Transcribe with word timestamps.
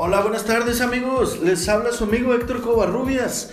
Hola, 0.00 0.20
buenas 0.20 0.44
tardes 0.44 0.80
amigos. 0.80 1.40
Les 1.42 1.68
habla 1.68 1.90
su 1.90 2.04
amigo 2.04 2.32
Héctor 2.32 2.60
Covarrubias. 2.60 3.52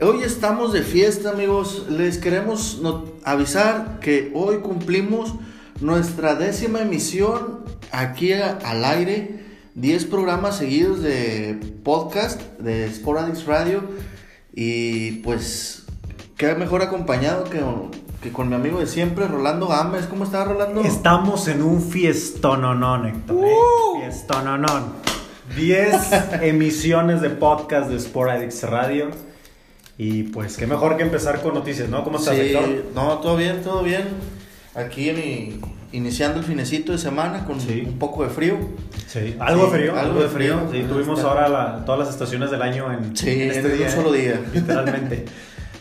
Hoy 0.00 0.22
estamos 0.22 0.72
de 0.72 0.82
fiesta 0.82 1.30
amigos. 1.30 1.86
Les 1.90 2.18
queremos 2.18 2.80
avisar 3.24 3.98
que 3.98 4.30
hoy 4.36 4.58
cumplimos 4.58 5.34
nuestra 5.80 6.36
décima 6.36 6.82
emisión 6.82 7.64
aquí 7.90 8.32
al 8.32 8.84
aire. 8.84 9.40
10 9.74 10.04
programas 10.04 10.58
seguidos 10.58 11.02
de 11.02 11.58
podcast 11.82 12.40
de 12.60 12.88
Sporadix 12.94 13.44
Radio. 13.44 13.82
Y 14.54 15.22
pues, 15.22 15.86
qué 16.36 16.54
mejor 16.54 16.82
acompañado 16.82 17.50
que, 17.50 17.60
que 18.22 18.30
con 18.30 18.48
mi 18.48 18.54
amigo 18.54 18.78
de 18.78 18.86
siempre, 18.86 19.26
Rolando 19.26 19.66
Gámez. 19.66 20.06
¿Cómo 20.06 20.22
está 20.22 20.44
Rolando? 20.44 20.82
Estamos 20.82 21.48
en 21.48 21.64
un 21.64 21.82
fiestononón, 21.82 23.06
Héctor. 23.06 23.44
¿eh? 23.44 23.50
¡Uh! 23.50 23.98
Fiestononón. 23.98 25.13
10 25.56 25.92
emisiones 26.42 27.20
de 27.20 27.30
podcast 27.30 27.90
de 27.90 28.00
Sporadix 28.00 28.62
Radio. 28.62 29.10
Y 29.96 30.24
pues 30.24 30.56
qué 30.56 30.66
mejor 30.66 30.96
que 30.96 31.04
empezar 31.04 31.40
con 31.42 31.54
noticias, 31.54 31.88
¿no? 31.88 32.02
¿Cómo 32.02 32.18
estás, 32.18 32.34
Sí, 32.34 32.40
Héctor? 32.42 32.86
no, 32.94 33.18
todo 33.18 33.36
bien, 33.36 33.62
todo 33.62 33.82
bien. 33.82 34.08
Aquí 34.74 35.12
iniciando 35.92 36.40
el 36.40 36.44
finecito 36.44 36.90
de 36.90 36.98
semana 36.98 37.44
con 37.44 37.60
Sí. 37.60 37.84
un 37.86 37.98
poco 37.98 38.24
de 38.24 38.30
frío. 38.30 38.56
Sí, 39.06 39.36
algo 39.38 39.66
Sí, 39.66 39.72
frío, 39.76 39.96
algo 39.96 40.20
de 40.22 40.28
frío. 40.28 40.58
frío. 40.68 40.82
Sí, 40.82 40.88
tuvimos 40.88 41.18
Está- 41.20 41.30
ahora 41.30 41.48
la- 41.48 41.84
todas 41.84 42.00
las 42.00 42.08
estaciones 42.08 42.50
del 42.50 42.62
año 42.62 42.92
en, 42.92 43.16
Sí, 43.16 43.30
en 43.42 43.52
en 43.66 43.82
un 43.82 43.90
solo 43.90 44.12
día. 44.12 44.40
Literalmente. 44.52 45.26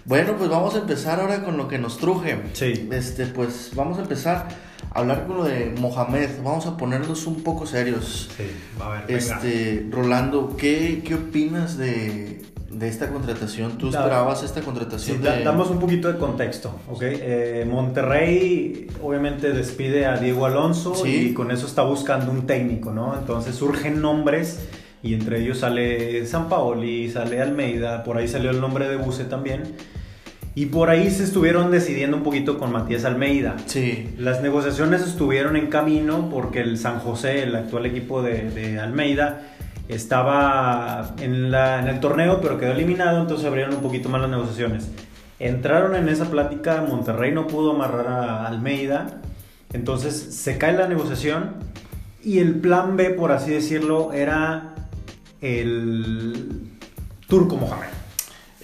Bueno, 0.06 0.36
pues 0.38 0.50
vamos 0.50 0.76
a 0.76 0.80
empezar 0.80 1.20
ahora 1.20 1.44
con 1.44 1.58
lo 1.58 1.68
que 1.68 1.80
nos 1.80 1.98
truje. 1.98 2.38
Sí. 2.54 2.88
Este, 2.92 3.26
pues 3.26 3.72
vamos 3.74 3.98
a 3.98 4.02
empezar 4.02 4.48
hablar 4.94 5.26
con 5.28 5.38
lo 5.38 5.44
de 5.46 5.74
Mohamed. 5.80 6.30
Vamos 6.44 6.66
a 6.66 6.78
ponernos 6.78 7.26
un 7.28 7.42
poco 7.44 7.66
serios. 7.66 8.30
Sí, 8.38 8.44
a 8.82 8.90
ver, 8.90 9.00
venga. 9.08 9.18
Este, 9.18 9.88
Rolando, 9.92 10.56
¿qué, 10.58 11.02
qué 11.06 11.16
opinas 11.16 11.78
de, 11.78 12.42
de 12.70 12.88
esta 12.88 13.10
contratación? 13.10 13.78
¿Tú 13.78 13.90
esperabas 13.90 14.44
esta 14.44 14.60
Sí, 14.60 14.66
contratación? 14.66 15.22
de... 15.22 15.44
damos 15.44 15.70
un 15.70 15.80
poquito 15.80 16.12
de 16.12 16.18
contexto, 16.20 16.80
¿ok? 16.90 17.02
Eh, 17.04 17.66
Monterrey 17.70 18.88
obviamente 19.02 19.52
despide 19.52 20.06
a 20.06 20.18
Diego 20.18 20.46
Alonso 20.46 20.96
Sí. 20.96 21.30
y 21.30 21.34
con 21.34 21.52
eso 21.52 21.66
está 21.68 21.82
buscando 21.84 22.32
un 22.32 22.46
técnico, 22.46 22.92
¿no? 22.92 23.16
Entonces 23.18 23.56
surgen 23.56 24.02
nombres 24.02 24.68
y 25.02 25.14
entre 25.14 25.42
ellos 25.42 25.60
sale 25.60 26.26
San 26.26 26.48
Paoli, 26.50 27.10
sale 27.12 27.42
Almeida, 27.42 28.04
por 28.04 28.18
ahí 28.18 28.28
salió 28.28 28.52
el 28.52 28.62
nombre 28.62 28.88
de 28.88 28.96
Buse 28.98 29.26
también. 29.26 29.64
Y 30.56 30.68
por 30.68 30.90
ahí 30.92 31.10
se 31.10 31.24
estuvieron 31.24 31.72
decidiendo 31.72 32.16
un 32.16 32.22
poquito 32.24 32.60
con 32.60 32.72
Matías 32.72 33.06
Almeida. 33.06 33.56
Sí, 33.66 34.14
Las 34.20 34.42
negociaciones 34.42 35.02
estuvieron 35.02 35.56
en 35.56 35.68
camino 35.68 36.30
porque 36.30 36.62
el 36.62 36.78
San 36.78 37.00
José, 37.00 37.42
el 37.44 37.56
actual 37.56 37.88
equipo 37.88 38.22
de, 38.22 38.52
de 38.52 38.80
Almeida, 38.80 39.42
estaba 39.90 41.16
en, 41.20 41.50
la- 41.52 41.80
en 41.80 41.88
el 41.88 42.00
torneo 42.00 42.40
pero 42.42 42.60
quedó 42.60 42.72
eliminado, 42.72 43.20
entonces 43.22 43.46
abrieron 43.48 43.74
un 43.76 43.82
poquito 43.82 44.10
más 44.10 44.22
las 44.22 44.30
negociaciones. 44.30 44.90
Entraron 45.40 45.96
en 45.96 46.08
esa 46.08 46.30
plática, 46.30 46.86
Monterrey 46.88 47.32
no 47.32 47.48
pudo 47.48 47.72
amarrar 47.74 48.08
a 48.08 48.48
Almeida, 48.48 49.22
entonces 49.74 50.14
se 50.36 50.58
cae 50.60 50.74
la 50.78 50.88
negociación 50.88 51.56
y 52.24 52.38
el 52.40 52.56
plan 52.60 52.96
B, 52.96 53.10
por 53.10 53.32
así 53.32 53.52
decirlo, 53.52 54.14
era 54.14 54.76
el 55.42 56.62
Turco 57.28 57.56
Mohamed. 57.58 57.88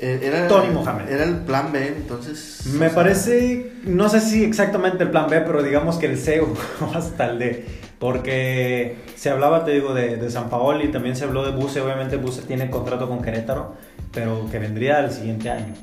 Eh, 0.02 0.20
era, 0.24 0.48
Tony 0.48 0.70
Mohamed. 0.74 1.10
Era 1.10 1.24
el 1.26 1.36
plan 1.38 1.72
B, 1.72 1.88
entonces. 1.88 2.66
Me 2.68 2.86
o 2.88 2.90
sea, 2.90 2.96
parece, 2.96 3.74
no 3.84 4.08
sé 4.10 4.22
si 4.22 4.44
exactamente 4.44 5.04
el 5.04 5.12
plan 5.12 5.28
B, 5.30 5.42
pero 5.42 5.62
digamos 5.62 5.98
que 5.98 6.06
el 6.06 6.18
C 6.18 6.42
o 6.42 6.54
hasta 6.96 7.30
el 7.32 7.40
D. 7.40 7.66
Porque 8.00 8.98
se 9.16 9.30
hablaba, 9.30 9.66
te 9.66 9.72
digo, 9.72 9.94
de, 9.94 10.16
de 10.16 10.30
San 10.32 10.50
Paoli, 10.50 10.88
también 10.90 11.16
se 11.18 11.26
habló 11.26 11.44
de 11.46 11.52
Buse. 11.52 11.82
Obviamente 11.82 12.16
Buse 12.16 12.44
tiene 12.44 12.70
contrato 12.70 13.10
con 13.10 13.22
Querétaro, 13.22 13.76
pero 14.14 14.48
que 14.50 14.58
vendría 14.60 15.00
el 15.02 15.12
siguiente 15.12 15.50
año. 15.50 15.74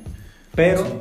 Pero 0.55 0.83
Sí. 0.83 0.93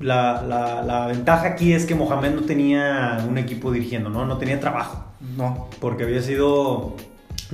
la, 0.00 0.40
la- 0.42 0.82
la 0.82 1.06
ventaja 1.08 1.48
aquí 1.48 1.74
es 1.74 1.84
que 1.84 1.94
Mohamed 1.94 2.30
no 2.30 2.40
tenía 2.42 3.22
un 3.28 3.36
equipo 3.36 3.70
dirigiendo, 3.70 4.08
¿no? 4.08 4.24
No 4.24 4.38
tenía 4.38 4.58
trabajo. 4.60 5.04
No. 5.36 5.68
Porque 5.78 6.04
había 6.04 6.22
sido 6.22 6.96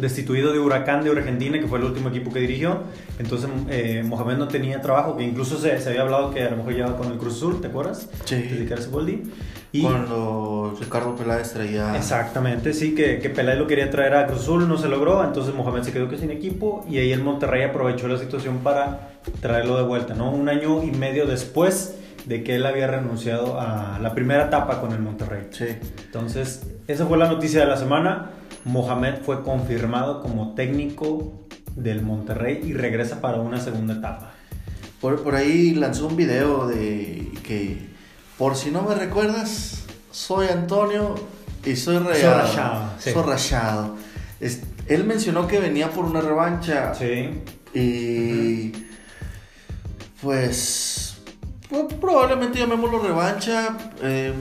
destituido 0.01 0.53
de 0.53 0.59
Huracán 0.59 1.05
de 1.05 1.11
Argentina, 1.11 1.59
que 1.59 1.67
fue 1.67 1.79
el 1.79 1.85
último 1.85 2.09
equipo 2.09 2.33
que 2.33 2.41
dirigió. 2.41 2.79
Entonces 3.19 3.51
eh, 3.69 4.03
Mohamed 4.07 4.37
no 4.37 4.49
tenía 4.49 4.81
trabajo, 4.81 5.17
que 5.17 5.25
incluso 5.25 5.59
se, 5.59 5.79
se 5.81 5.89
había 5.91 6.03
hablado 6.03 6.31
que 6.33 6.43
a 6.43 6.51
lo 6.51 6.57
mejor 6.59 6.75
llevaba 6.75 6.97
con 6.97 7.13
el 7.13 7.19
Cruz 7.19 7.37
Azul, 7.37 7.61
¿te 7.61 7.67
acuerdas? 7.69 8.09
Sí. 8.25 8.37
De 8.37 8.57
Ricardo 8.57 8.91
Boldi. 8.91 9.23
Y 9.71 9.83
Cuando 9.83 10.75
Ricardo 10.81 11.15
Peláez 11.15 11.53
traía. 11.53 11.95
exactamente, 11.95 12.73
sí, 12.73 12.95
que, 12.95 13.19
que 13.19 13.29
Peláez 13.29 13.59
lo 13.59 13.67
quería 13.67 13.91
traer 13.91 14.15
a 14.15 14.27
Cruz 14.27 14.41
Azul, 14.41 14.67
no 14.67 14.79
se 14.79 14.89
logró, 14.89 15.23
entonces 15.23 15.55
Mohamed 15.55 15.83
se 15.83 15.93
quedó 15.93 16.09
que 16.09 16.17
sin 16.17 16.31
equipo 16.31 16.87
y 16.89 16.97
ahí 16.97 17.13
el 17.13 17.23
Monterrey 17.23 17.65
aprovechó 17.65 18.09
la 18.09 18.17
situación 18.17 18.59
para 18.59 19.11
traerlo 19.43 19.77
de 19.77 19.83
vuelta, 19.83 20.15
¿no? 20.15 20.31
Un 20.31 20.49
año 20.49 20.83
y 20.83 20.91
medio 20.93 21.27
después 21.27 21.97
de 22.29 22.45
que 22.45 22.57
él 22.57 22.67
había 22.67 22.87
renunciado 22.87 23.59
a 23.61 23.99
la 24.01 24.15
primera 24.15 24.45
etapa 24.47 24.81
con 24.81 24.93
el 24.93 25.01
Monterrey. 25.01 25.49
Sí. 25.51 25.65
Entonces, 26.05 26.63
esa 26.87 27.07
fue 27.07 27.17
la 27.19 27.27
noticia 27.29 27.61
de 27.61 27.67
la 27.67 27.77
semana. 27.77 28.31
Mohamed 28.65 29.23
fue 29.25 29.43
confirmado 29.43 30.21
como 30.21 30.55
técnico 30.55 31.47
del 31.75 32.03
Monterrey 32.03 32.61
y 32.65 32.75
regresa 32.75 33.21
para 33.21 33.39
una 33.41 33.61
segunda 33.61 33.95
etapa. 33.95 34.33
Por, 35.01 35.23
por 35.23 35.35
ahí 35.37 35.75
lanzó 35.75 36.09
un 36.09 36.17
video 36.17 36.67
de 36.67 37.31
que, 37.45 37.89
por 38.37 38.57
si 38.57 38.71
no 38.71 38.83
me 38.83 38.95
recuerdas, 38.95 39.85
soy 40.11 40.49
Antonio 40.49 41.15
y 41.65 41.77
soy 41.77 41.99
rayado. 41.99 42.43
rayado, 42.43 42.91
sí. 42.99 43.11
Soy 43.13 43.23
rayado. 43.23 43.97
Es- 44.41 44.63
él 44.87 45.05
mencionó 45.05 45.47
que 45.47 45.61
venía 45.61 45.91
por 45.91 46.05
una 46.05 46.21
revancha. 46.21 46.95
Sí. 46.95 47.31
Y. 47.79 48.73
Pues. 50.21 51.08
Pues, 51.69 51.95
probablemente 52.01 52.59
llamémoslo 52.59 52.99
revancha. 53.01 53.77
eh, 54.03 54.33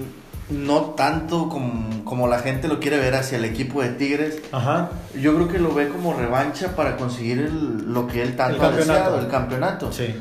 no 0.50 0.92
tanto 0.96 1.50
como, 1.50 2.06
como 2.06 2.28
la 2.30 2.40
gente 2.40 2.70
lo 2.70 2.80
quiere 2.80 2.98
ver 3.00 3.16
hacia 3.16 3.38
el 3.38 3.44
equipo 3.44 3.82
de 3.82 3.90
Tigres. 3.90 4.42
Ajá. 4.54 4.92
Yo 5.20 5.36
creo 5.36 5.50
que 5.50 5.60
lo 5.60 5.74
ve 5.74 5.90
como 5.90 6.14
revancha 6.14 6.74
para 6.74 6.96
conseguir 6.96 7.40
el- 7.40 7.92
lo 7.94 8.08
que 8.08 8.22
él 8.24 8.38
tanto 8.38 8.64
ha 8.64 8.72
deseado, 8.72 9.20
el 9.20 9.28
campeonato. 9.28 9.92
Sí. 9.92 10.16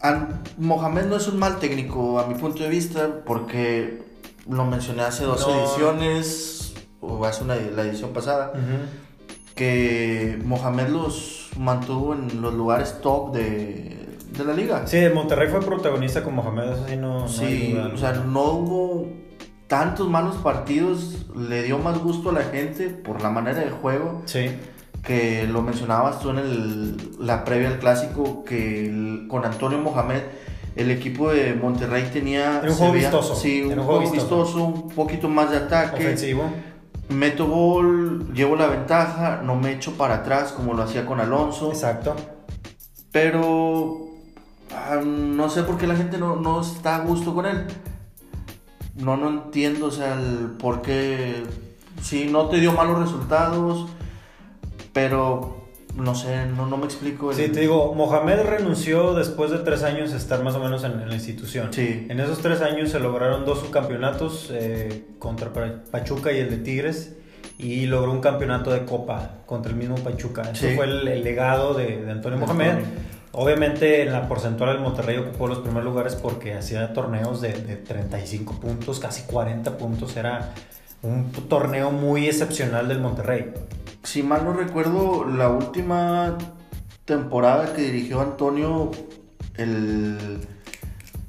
An- 0.00 0.40
Mohamed 0.56 1.04
no 1.04 1.16
es 1.16 1.28
un 1.28 1.38
mal 1.38 1.58
técnico 1.58 2.18
a 2.18 2.26
mi 2.26 2.34
punto 2.34 2.62
de 2.62 2.70
vista 2.70 3.08
porque 3.26 4.02
lo 4.48 4.64
mencioné 4.64 5.02
hace 5.02 5.24
dos 5.24 5.46
No. 5.46 5.54
ediciones 5.60 6.72
o 7.02 7.26
hace 7.26 7.44
una, 7.44 7.56
la 7.56 7.82
edición 7.82 8.14
pasada 8.14 8.52
que 9.54 10.40
Mohamed 10.44 10.88
los 10.88 11.50
mantuvo 11.58 12.14
en 12.14 12.40
los 12.40 12.54
lugares 12.54 13.00
top 13.02 13.34
de, 13.34 13.97
de 14.38 14.44
la 14.44 14.54
liga. 14.54 14.86
Sí, 14.86 14.98
Monterrey 15.14 15.48
fue 15.48 15.60
protagonista 15.60 16.22
con 16.22 16.34
Mohamed, 16.34 16.72
eso 16.72 16.86
sí 16.88 16.96
no, 16.96 17.20
no 17.20 17.28
Sí, 17.28 17.78
o 17.94 17.96
sea, 17.96 18.12
no 18.12 18.42
hubo 18.44 19.08
tantos 19.66 20.08
malos 20.08 20.36
partidos, 20.36 21.26
le 21.36 21.62
dio 21.62 21.78
más 21.78 21.98
gusto 21.98 22.30
a 22.30 22.32
la 22.32 22.42
gente 22.44 22.88
por 22.88 23.22
la 23.22 23.28
manera 23.30 23.60
de 23.60 23.70
juego 23.70 24.22
Sí. 24.24 24.50
que 25.02 25.46
lo 25.46 25.62
mencionabas 25.62 26.20
tú 26.20 26.30
en 26.30 26.38
el- 26.38 26.96
la 27.20 27.44
previa 27.44 27.68
al 27.68 27.78
clásico 27.78 28.44
que 28.44 28.86
el- 28.86 29.26
con 29.28 29.44
Antonio 29.44 29.78
Mohamed 29.78 30.22
el 30.76 30.90
equipo 30.92 31.30
de 31.30 31.54
Monterrey 31.54 32.08
tenía 32.12 32.60
Era 32.60 32.70
un 32.70 32.76
juego 32.76 32.92
veía- 32.92 33.08
vistoso, 33.10 33.34
sí, 33.34 33.62
un 33.62 33.72
era 33.72 33.82
juego 33.82 34.10
vistoso, 34.10 34.64
un 34.64 34.88
poquito 34.90 35.28
más 35.28 35.50
de 35.50 35.56
ataque, 35.56 35.96
Ofensivo. 36.04 36.44
meto 37.08 37.46
gol, 37.48 38.32
llevo 38.32 38.54
la 38.54 38.68
ventaja, 38.68 39.40
no 39.44 39.56
me 39.56 39.72
echo 39.72 39.92
para 39.98 40.16
atrás 40.16 40.52
como 40.52 40.74
lo 40.74 40.82
hacía 40.84 41.04
con 41.04 41.20
Alonso, 41.20 41.70
Exacto. 41.72 42.14
pero 43.12 44.07
ah, 44.92 45.00
no 45.04 45.48
sé 45.50 45.62
por 45.62 45.76
qué 45.78 45.86
la 45.86 45.96
gente 45.96 46.18
no, 46.18 46.36
no 46.36 46.60
está 46.60 46.96
a 46.96 47.00
gusto 47.00 47.34
con 47.34 47.46
él. 47.46 47.64
No, 48.96 49.16
no 49.16 49.28
entiendo, 49.28 49.86
o 49.86 49.90
sea, 49.90 50.14
el 50.14 50.50
por 50.58 50.82
qué. 50.82 51.42
Sí, 52.02 52.28
no 52.30 52.46
te 52.48 52.58
dio 52.60 52.72
malos 52.72 52.98
resultados, 53.00 53.88
pero 54.92 55.68
no 55.96 56.14
sé, 56.14 56.46
no, 56.46 56.66
no 56.66 56.76
me 56.76 56.84
explico. 56.86 57.30
el- 57.30 57.36
Sí, 57.36 57.48
te 57.48 57.60
digo, 57.60 57.94
Mohamed 57.94 58.42
renunció 58.42 59.14
después 59.14 59.50
de 59.50 59.58
tres 59.58 59.82
años 59.82 60.10
de 60.12 60.16
estar 60.16 60.42
más 60.42 60.54
o 60.54 60.60
menos 60.60 60.84
en, 60.84 60.92
en 61.00 61.08
la 61.08 61.14
institución. 61.14 61.68
Sí. 61.72 62.06
En 62.08 62.20
esos 62.20 62.38
tres 62.38 62.60
años 62.60 62.90
se 62.90 63.00
lograron 63.00 63.44
dos 63.44 63.60
subcampeonatos 63.60 64.48
eh, 64.52 65.06
contra 65.18 65.52
Pa- 65.52 65.82
Pachuca 65.90 66.32
y 66.32 66.38
el 66.38 66.50
de 66.50 66.56
Tigres 66.58 67.16
y 67.58 67.86
logró 67.86 68.12
un 68.12 68.20
campeonato 68.20 68.70
de 68.70 68.84
Copa 68.84 69.30
contra 69.46 69.72
el 69.72 69.78
mismo 69.78 69.96
Pachuca. 69.96 70.42
Eso 70.42 70.68
Sí. 70.68 70.74
fue 70.76 70.84
el, 70.84 71.08
el 71.08 71.24
legado 71.24 71.74
de, 71.74 72.02
de 72.04 72.10
Antonio 72.12 72.38
Mohamed. 72.38 72.68
Antonio. 72.70 72.88
Obviamente 73.32 74.02
en 74.02 74.12
la 74.12 74.26
porcentual 74.26 74.76
el 74.76 74.82
Monterrey 74.82 75.18
ocupó 75.18 75.46
los 75.46 75.58
primeros 75.58 75.84
lugares 75.84 76.14
porque 76.14 76.54
hacía 76.54 76.92
torneos 76.92 77.40
de, 77.40 77.52
de 77.52 77.76
35 77.76 78.60
puntos, 78.60 79.00
casi 79.00 79.22
40 79.22 79.76
puntos. 79.76 80.16
Era 80.16 80.54
un 81.02 81.30
torneo 81.32 81.90
muy 81.90 82.26
excepcional 82.26 82.88
del 82.88 83.00
Monterrey. 83.00 83.52
Si 84.02 84.22
mal 84.22 84.44
no 84.44 84.52
recuerdo, 84.52 85.24
la 85.26 85.48
última 85.50 86.38
temporada 87.04 87.72
que 87.74 87.82
dirigió 87.82 88.20
Antonio, 88.20 88.90
el, 89.56 90.38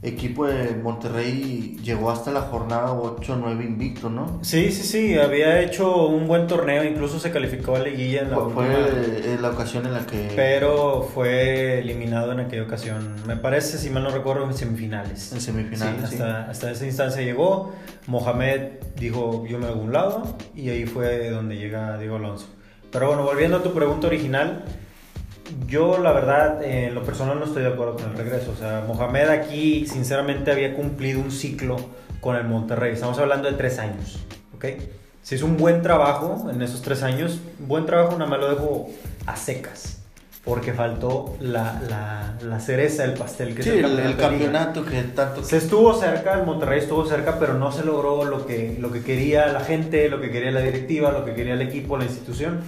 equipo 0.02 0.46
de 0.48 0.76
Monterrey 0.76 1.78
llegó 1.84 2.10
hasta 2.10 2.32
la 2.32 2.42
jornada 2.42 2.94
8-9 2.94 3.66
invicto, 3.66 4.10
¿no? 4.10 4.40
Sí, 4.44 4.72
sí, 4.72 4.84
sí, 4.84 5.18
había 5.18 5.60
hecho 5.62 6.08
un 6.08 6.28
buen 6.28 6.48
torneo, 6.48 6.84
incluso 6.86 7.20
se 7.20 7.32
calificó 7.32 7.76
a 7.76 7.80
liguilla 7.80 8.22
en 8.22 8.30
la 8.32 8.36
Fue, 8.38 8.46
última. 8.46 8.64
fue 8.66 9.38
la 9.42 9.50
ocasión 9.50 9.86
en 9.86 9.94
la 9.94 10.06
que... 10.06 10.32
Pero 10.36 11.02
fue 11.14 11.80
eliminado 11.80 12.32
en 12.32 12.40
aquella 12.40 12.64
ocasión. 12.64 13.16
Me 13.28 13.36
parece, 13.36 13.78
si 13.78 13.90
mal 13.90 14.04
no 14.04 14.10
recuerdo, 14.12 14.46
en 14.46 14.54
semifinales. 14.54 15.34
En 15.34 15.42
semifinales, 15.42 16.10
Sí, 16.10 16.16
sí. 16.16 16.22
hasta, 16.22 16.50
hasta 16.50 16.72
esa 16.72 16.86
instancia 16.86 17.22
llegó. 17.22 17.74
Mohamed 18.08 18.62
dijo, 18.96 19.46
yo 19.48 19.60
me 19.60 19.66
hago 19.68 19.82
un 19.82 19.92
lado. 19.92 20.38
Y 20.56 20.70
ahí 20.70 20.86
fue 20.86 21.30
donde 21.30 21.58
llega 21.58 21.98
Diego 21.98 22.16
Alonso. 22.16 22.48
Pero 22.92 23.08
bueno, 23.08 23.24
volviendo 23.24 23.58
a 23.58 23.64
tu 23.64 23.74
pregunta 23.74 24.08
original. 24.08 24.64
Yo, 25.68 25.98
la 25.98 26.12
verdad, 26.12 26.64
eh, 26.64 26.88
en 26.88 26.96
lo 26.96 27.04
personal 27.04 27.40
no 27.40 27.46
estoy 27.46 27.64
de 27.64 27.70
acuerdo 27.70 27.96
con 27.96 28.10
el 28.12 28.18
regreso. 28.18 28.52
O 28.52 28.56
sea, 28.56 28.84
Mohamed 28.88 29.30
aquí, 29.30 29.86
sinceramente, 29.88 30.52
había 30.52 30.76
cumplido 30.76 31.20
un 31.20 31.32
ciclo 31.32 31.78
con 32.22 32.36
el 32.36 32.46
Monterrey. 32.46 32.94
Estamos 32.94 33.18
hablando 33.20 33.50
de 33.50 33.58
tres 33.58 33.80
años. 33.80 34.20
¿Ok? 34.56 34.66
Si 35.22 35.36
es 35.36 35.44
un 35.44 35.58
buen 35.58 35.82
trabajo 35.82 36.50
en 36.50 36.62
esos 36.62 36.82
tres 36.82 37.04
años, 37.04 37.40
buen 37.60 37.86
trabajo 37.86 38.14
nada 38.18 38.30
más 38.30 38.40
lo 38.40 38.50
dejo 38.50 38.90
a 39.26 39.36
secas. 39.36 39.98
Porque 40.46 40.74
faltó 40.74 41.36
la, 41.42 41.80
la, 41.90 42.38
la 42.42 42.60
cereza 42.60 43.04
del 43.04 43.14
pastel 43.14 43.54
que 43.54 43.62
Sí, 43.62 43.70
el, 43.70 44.00
el 44.00 44.16
campeonato 44.16 44.86
que 44.86 45.04
tanto... 45.04 45.44
Se 45.44 45.58
estuvo 45.58 45.94
cerca, 45.94 46.34
el 46.40 46.46
Monterrey 46.46 46.80
estuvo 46.80 47.06
cerca, 47.06 47.38
pero 47.38 47.56
no 47.56 47.72
se 47.72 47.84
logró 47.84 48.24
lo 48.24 48.48
que, 48.48 48.78
lo 48.80 48.92
que 48.92 49.04
quería 49.04 49.48
la 49.48 49.60
gente, 49.60 50.10
lo 50.10 50.22
que 50.22 50.32
quería 50.32 50.52
la 50.52 50.62
directiva, 50.62 51.12
lo 51.12 51.26
que 51.26 51.36
quería 51.36 51.54
el 51.54 51.62
equipo, 51.62 51.98
la 51.98 52.06
institución. 52.06 52.62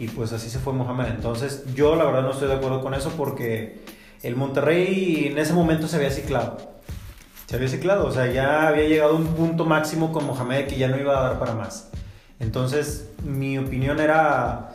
Y 0.00 0.08
pues 0.08 0.32
así 0.32 0.50
se 0.50 0.58
fue 0.58 0.72
Mohamed. 0.72 1.06
Entonces 1.08 1.64
yo 1.74 1.94
la 1.94 2.04
verdad 2.04 2.22
no 2.22 2.32
estoy 2.32 2.48
de 2.48 2.54
acuerdo 2.54 2.80
con 2.80 2.94
eso 2.94 3.10
porque 3.16 3.80
el 4.22 4.34
Monterrey 4.34 5.28
en 5.30 5.38
ese 5.38 5.52
momento 5.52 5.86
se 5.86 5.96
había 5.96 6.10
ciclado. 6.10 6.56
Se 7.46 7.56
había 7.56 7.68
ciclado, 7.68 8.06
o 8.06 8.10
sea, 8.12 8.26
ya 8.32 8.66
había 8.68 8.84
llegado 8.88 9.12
a 9.12 9.16
un 9.16 9.26
punto 9.28 9.64
máximo 9.64 10.12
con 10.12 10.26
Mohamed 10.26 10.66
que 10.66 10.76
ya 10.76 10.88
no 10.88 10.98
iba 10.98 11.18
a 11.18 11.22
dar 11.30 11.38
para 11.38 11.54
más. 11.54 11.90
Entonces 12.38 13.08
mi 13.24 13.58
opinión 13.58 14.00
era 14.00 14.70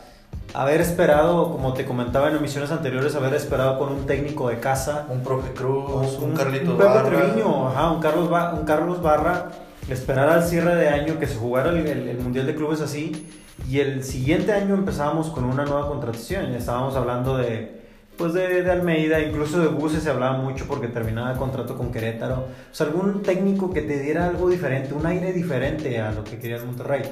haber 0.54 0.80
esperado, 0.82 1.52
como 1.52 1.74
te 1.74 1.86
comentaba 1.86 2.30
en 2.30 2.36
emisiones 2.36 2.72
anteriores, 2.72 3.16
haber 3.16 3.34
esperado 3.34 3.80
con 3.80 3.90
un 3.92 4.06
técnico 4.06 4.48
de 4.50 4.60
casa 4.60 5.08
Un 5.10 5.22
profe 5.24 5.52
Cruz, 5.54 6.18
un, 6.22 6.34
Carlitos 6.36 6.70
un 6.70 6.78
Pepe 6.78 6.90
Barba. 6.90 7.10
Treviño, 7.10 7.68
ajá, 7.70 7.92
un 7.92 8.00
Carlos, 8.02 8.30
Ba- 8.30 8.54
un 8.54 8.66
Carlos 8.66 9.02
Barra, 9.02 9.50
esperar 9.90 10.30
al 10.30 10.44
cierre 10.44 10.76
de 10.76 10.90
año 10.90 11.18
que 11.18 11.26
se 11.28 11.36
jugara 11.36 11.72
el, 11.72 11.78
el- 11.88 12.08
el 12.10 12.20
Mundial 12.20 12.46
de 12.46 12.56
Clubes 12.56 12.82
así, 12.82 13.28
y 13.70 13.80
el 13.80 14.04
siguiente 14.04 14.52
año 14.52 14.76
empezábamos 14.76 15.30
con 15.30 15.46
una 15.46 15.66
nueva 15.66 15.88
contratación, 15.88 16.54
estábamos 16.54 16.96
hablando 16.96 17.38
de, 17.38 17.82
pues 18.18 18.34
de, 18.34 18.64
de 18.64 18.72
Almeida, 18.72 19.22
incluso 19.22 19.60
de 19.60 19.68
Buses 19.68 20.04
se 20.04 20.10
hablaba 20.10 20.38
mucho 20.38 20.66
porque 20.68 20.88
terminaba 20.88 21.32
el 21.32 21.38
contrato 21.38 21.76
con 21.76 21.92
Querétaro, 21.92 22.48
o 22.72 22.76
sea, 22.76 22.88
algún 22.88 23.22
técnico 23.24 23.74
que 23.74 23.82
te 23.82 24.00
diera 24.00 24.28
algo 24.28 24.50
diferente, 24.50 24.94
un 24.94 25.06
aire 25.06 25.34
diferente 25.34 26.00
a 26.00 26.12
lo 26.12 26.24
que 26.24 26.38
quería 26.38 26.58
el 26.58 26.66
Monterrey. 26.66 27.04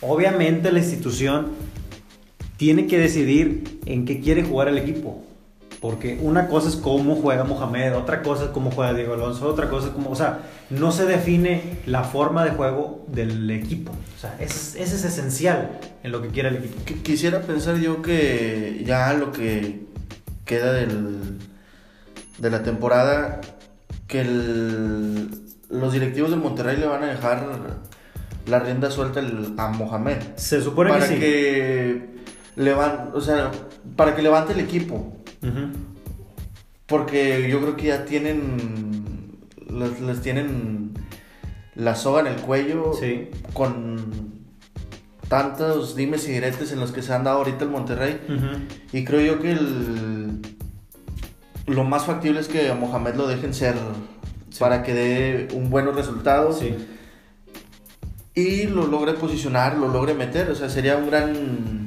Obviamente 0.00 0.72
la 0.72 0.78
institución 0.78 1.48
tiene 2.56 2.86
que 2.86 2.98
decidir 2.98 3.80
en 3.86 4.04
qué 4.04 4.20
quiere 4.20 4.42
jugar 4.42 4.68
el 4.68 4.78
equipo. 4.78 5.24
Porque 5.80 6.18
una 6.20 6.46
cosa 6.48 6.68
es 6.68 6.76
cómo 6.76 7.16
juega 7.16 7.44
Mohamed, 7.44 7.96
otra 7.96 8.20
cosa 8.22 8.44
es 8.44 8.50
cómo 8.50 8.70
juega 8.70 8.92
Diego 8.92 9.14
Alonso, 9.14 9.46
otra 9.48 9.70
cosa 9.70 9.86
es 9.88 9.92
cómo, 9.94 10.10
o 10.10 10.14
sea, 10.14 10.40
no 10.68 10.92
se 10.92 11.06
define 11.06 11.78
la 11.86 12.04
forma 12.04 12.44
de 12.44 12.50
juego 12.50 13.06
del 13.08 13.50
equipo. 13.50 13.92
O 13.92 14.20
sea, 14.20 14.34
ese 14.38 14.54
es, 14.54 14.74
ese 14.88 14.96
es 14.96 15.04
esencial 15.04 15.78
en 16.02 16.12
lo 16.12 16.20
que 16.20 16.28
quiera 16.28 16.50
el 16.50 16.56
equipo. 16.56 16.76
Qu- 16.86 17.02
Quisiera 17.02 17.40
pensar 17.40 17.76
yo 17.76 18.02
que 18.02 18.82
ya 18.86 19.14
lo 19.14 19.32
que 19.32 19.86
queda 20.44 20.72
del, 20.74 21.38
de 22.36 22.50
la 22.50 22.62
temporada, 22.62 23.40
que 24.06 24.20
el- 24.20 25.30
los 25.70 25.92
directivos 25.94 26.30
del 26.30 26.40
Monterrey 26.40 26.76
le 26.76 26.86
van 26.88 27.04
a 27.04 27.06
dejar 27.06 27.46
la 28.46 28.58
rienda 28.58 28.90
suelta 28.90 29.22
a 29.56 29.68
Mohamed. 29.68 30.18
Se 30.36 30.60
supone 30.60 30.90
para 30.90 31.08
que 31.08 31.14
sí. 31.14 31.20
que 31.20 32.08
levan- 32.56 33.12
o 33.14 33.20
sea, 33.22 33.50
para 33.96 34.14
que 34.14 34.20
levante 34.20 34.52
el 34.52 34.60
equipo. 34.60 35.16
Porque 36.86 37.48
yo 37.50 37.60
creo 37.60 37.76
que 37.76 37.86
ya 37.86 38.04
tienen. 38.04 39.38
Les, 39.68 40.00
les 40.00 40.20
tienen 40.20 40.94
la 41.74 41.94
soga 41.94 42.20
en 42.20 42.26
el 42.26 42.36
cuello. 42.36 42.92
Sí. 42.98 43.30
Con 43.52 44.40
tantos 45.28 45.94
dimes 45.94 46.28
y 46.28 46.32
diretes 46.32 46.72
en 46.72 46.80
los 46.80 46.90
que 46.90 47.02
se 47.02 47.14
han 47.14 47.22
dado 47.22 47.38
ahorita 47.38 47.64
el 47.64 47.70
Monterrey. 47.70 48.20
Y 48.92 49.04
creo 49.04 49.20
yo 49.20 49.40
que 49.40 49.52
el, 49.52 50.40
lo 51.66 51.84
más 51.84 52.04
factible 52.04 52.40
es 52.40 52.48
que 52.48 52.68
a 52.68 52.74
Mohamed 52.74 53.14
lo 53.14 53.28
dejen 53.28 53.54
ser. 53.54 53.76
Sí. 54.50 54.58
Para 54.58 54.82
que 54.82 54.92
dé 54.92 55.48
un 55.54 55.70
buenos 55.70 55.94
resultados. 55.94 56.58
Sí. 56.58 56.74
Y 58.34 58.66
lo 58.66 58.86
logre 58.86 59.14
posicionar, 59.14 59.76
lo 59.76 59.88
logre 59.88 60.14
meter. 60.14 60.50
O 60.50 60.54
sea, 60.54 60.68
sería 60.68 60.96
un 60.96 61.06
gran. 61.08 61.79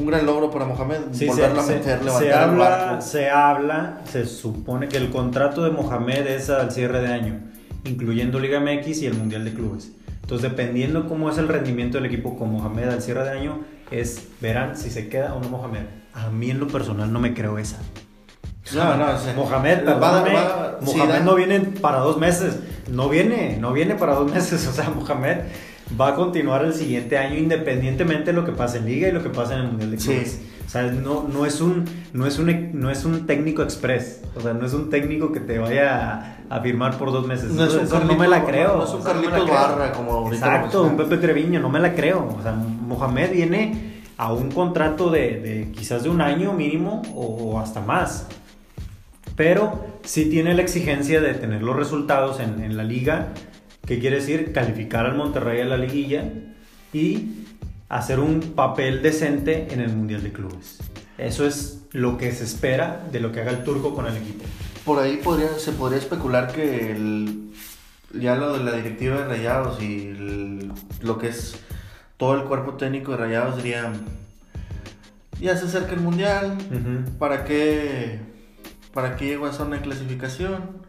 Un 0.00 0.06
gran 0.06 0.24
logro 0.26 0.50
para 0.50 0.64
Mohamed. 0.64 0.96
Sí, 1.12 1.26
volverlo 1.26 1.62
se, 1.62 1.72
a 1.74 1.76
meter, 1.76 1.98
se- 1.98 2.04
levantar 2.04 2.20
se 2.22 2.28
el 2.28 2.34
habla, 2.34 2.68
barco. 2.68 3.02
se 3.02 3.30
habla, 3.30 4.00
se 4.10 4.24
supone 4.26 4.88
que 4.88 4.96
el 4.96 5.10
contrato 5.10 5.62
de 5.62 5.70
Mohamed 5.70 6.26
es 6.26 6.48
al 6.50 6.70
cierre 6.72 7.00
de 7.00 7.08
año, 7.08 7.40
incluyendo 7.84 8.38
Liga 8.38 8.60
MX 8.60 9.02
y 9.02 9.06
el 9.06 9.14
Mundial 9.14 9.44
de 9.44 9.52
Clubes. 9.52 9.92
Entonces, 10.22 10.48
dependiendo 10.50 11.08
cómo 11.08 11.28
es 11.30 11.38
el 11.38 11.48
rendimiento 11.48 11.98
del 11.98 12.06
equipo 12.06 12.36
con 12.38 12.52
Mohamed 12.52 12.88
al 12.88 13.02
cierre 13.02 13.24
de 13.24 13.30
año, 13.30 13.60
es 13.90 14.28
verán 14.40 14.76
si 14.76 14.88
se 14.90 15.08
queda 15.08 15.34
o 15.34 15.40
no 15.40 15.48
Mohamed. 15.48 15.82
A 16.14 16.28
mí 16.30 16.50
en 16.50 16.60
lo 16.60 16.68
personal 16.68 17.12
no 17.12 17.18
me 17.20 17.34
creo 17.34 17.58
esa. 17.58 17.78
No, 18.74 18.96
no, 18.96 19.10
o 19.14 19.18
sea, 19.18 19.34
Mohamed, 19.34 19.86
va- 19.88 19.94
va- 19.94 20.22
perdóname, 20.22 20.34
va- 20.34 20.78
sí, 20.84 20.96
Mohamed 20.96 21.12
da- 21.14 21.20
no 21.20 21.34
viene 21.34 21.60
para 21.60 21.98
dos 21.98 22.18
meses. 22.18 22.56
No 22.88 23.08
viene, 23.08 23.56
no 23.60 23.72
viene 23.72 23.94
para 23.96 24.14
dos 24.14 24.30
meses. 24.30 24.66
O 24.70 24.72
sea, 24.72 24.88
Mohamed 24.90 25.38
va 25.98 26.08
a 26.08 26.14
continuar 26.14 26.64
el 26.64 26.74
siguiente 26.74 27.16
año 27.18 27.36
independientemente 27.36 28.26
de 28.26 28.32
lo 28.32 28.44
que 28.44 28.52
pase 28.52 28.78
en 28.78 28.86
Liga 28.86 29.08
y 29.08 29.12
lo 29.12 29.22
que 29.22 29.30
pase 29.30 29.54
en 29.54 29.60
el 29.60 29.66
Mundial 29.68 29.90
de 29.92 29.98
Sí. 30.00 30.08
Clubes. 30.08 30.40
O 30.66 30.70
sea, 30.70 30.82
no, 30.82 31.26
no, 31.26 31.46
es 31.46 31.60
un, 31.60 31.84
no, 32.12 32.26
es 32.26 32.38
un, 32.38 32.70
no 32.80 32.90
es 32.90 33.04
un 33.04 33.26
técnico 33.26 33.62
express. 33.62 34.22
O 34.36 34.40
sea, 34.40 34.52
no 34.52 34.64
es 34.64 34.72
un 34.72 34.88
técnico 34.88 35.32
que 35.32 35.40
te 35.40 35.58
vaya 35.58 36.36
a, 36.48 36.56
a 36.56 36.60
firmar 36.60 36.96
por 36.96 37.10
dos 37.10 37.26
meses. 37.26 37.50
No 37.50 37.64
es 37.64 37.74
un 37.74 37.80
Eso 37.80 38.04
no 38.04 38.14
me 38.14 38.28
la 38.28 38.44
creo. 38.44 38.76
no 38.76 38.84
es 38.84 38.90
un 38.90 39.00
o 39.00 39.02
sea, 39.02 39.14
me 39.14 39.22
la 39.22 39.30
Carlitos 39.30 39.50
creo. 39.50 39.60
Barra, 39.60 39.92
como 39.92 40.12
ahorita 40.12 40.46
Exacto, 40.46 40.82
lo 40.84 40.88
un. 40.90 40.96
Pepe 40.96 41.16
Treviño, 41.16 41.58
no 41.58 41.68
me 41.70 41.80
la 41.80 41.92
creo. 41.94 42.28
O 42.38 42.42
sea, 42.42 42.52
Mohamed 42.52 43.32
viene 43.32 44.00
a 44.16 44.32
un 44.32 44.52
contrato 44.52 45.10
de, 45.10 45.40
de 45.40 45.72
quizás 45.72 46.04
de 46.04 46.10
un 46.10 46.20
año 46.20 46.52
mínimo 46.52 47.02
o, 47.16 47.24
o 47.24 47.58
hasta 47.58 47.80
más. 47.80 48.28
Pero 49.36 49.86
sí 50.04 50.26
tiene 50.30 50.54
la 50.54 50.62
exigencia 50.62 51.20
de 51.20 51.34
tener 51.34 51.62
los 51.62 51.74
resultados 51.74 52.38
en, 52.40 52.62
en 52.62 52.76
la 52.76 52.84
liga, 52.84 53.28
que 53.86 53.98
quiere 53.98 54.16
decir 54.16 54.52
calificar 54.52 55.06
al 55.06 55.16
Monterrey 55.16 55.60
a 55.60 55.64
la 55.64 55.76
liguilla 55.76 56.24
y 56.92 57.30
hacer 57.88 58.20
un 58.20 58.40
papel 58.54 59.02
decente 59.02 59.68
en 59.70 59.80
el 59.80 59.92
Mundial 59.94 60.22
de 60.22 60.32
Clubes. 60.32 60.78
Eso 61.18 61.46
es 61.46 61.82
lo 61.92 62.16
que 62.18 62.30
se 62.32 62.44
espera 62.44 63.04
de 63.10 63.20
lo 63.20 63.32
que 63.32 63.40
haga 63.40 63.50
el 63.50 63.64
turco 63.64 63.94
con 63.94 64.06
el 64.06 64.16
equipo. 64.16 64.44
Por 64.84 64.98
ahí 64.98 65.16
podría, 65.22 65.48
se 65.58 65.72
podría 65.72 65.98
especular 65.98 66.52
que 66.52 66.92
el- 66.92 67.52
ya 68.18 68.34
lo 68.36 68.56
de 68.56 68.64
la 68.64 68.72
directiva 68.72 69.16
de 69.18 69.24
Rayados 69.26 69.82
y 69.82 70.08
el- 70.08 70.72
lo 71.02 71.18
que 71.18 71.28
es 71.28 71.56
todo 72.16 72.34
el 72.34 72.44
cuerpo 72.44 72.74
técnico 72.74 73.12
de 73.12 73.16
Rayados 73.18 73.56
diría, 73.56 73.92
ya 75.40 75.56
se 75.56 75.66
acerca 75.66 75.94
el 75.94 76.00
Mundial, 76.00 76.56
¿para 77.18 77.44
qué, 77.44 78.18
para 78.92 79.16
qué 79.16 79.26
llego 79.26 79.46
a 79.46 79.52
zona 79.52 79.76
de 79.76 79.82
clasificación? 79.82 80.79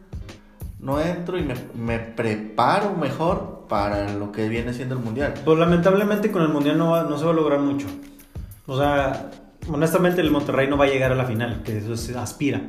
No 0.81 1.00
entro 1.00 1.38
y 1.38 1.43
me, 1.43 1.53
me 1.75 2.00
preparo 2.00 2.95
mejor 2.95 3.65
para 3.69 4.13
lo 4.13 4.31
que 4.31 4.50
viene 4.50 4.73
siendo 4.73 4.95
el 4.95 5.01
Mundial. 5.01 5.33
Pues 5.45 5.57
lamentablemente 5.59 6.31
con 6.31 6.41
el 6.41 6.50
Mundial 6.50 6.77
no, 6.77 6.91
va- 6.91 7.03
no 7.03 7.17
se 7.17 7.25
va 7.25 7.31
a 7.31 7.33
lograr 7.35 7.59
mucho. 7.59 7.88
O 8.67 8.77
sea, 8.77 9.29
honestamente 9.71 10.21
el 10.21 10.31
Monterrey 10.31 10.67
no 10.67 10.77
va 10.77 10.85
a 10.85 10.88
llegar 10.89 11.11
a 11.11 11.15
la 11.15 11.25
final, 11.25 11.61
que 11.63 11.77
eso 11.77 11.95
se 11.95 12.17
aspira. 12.17 12.61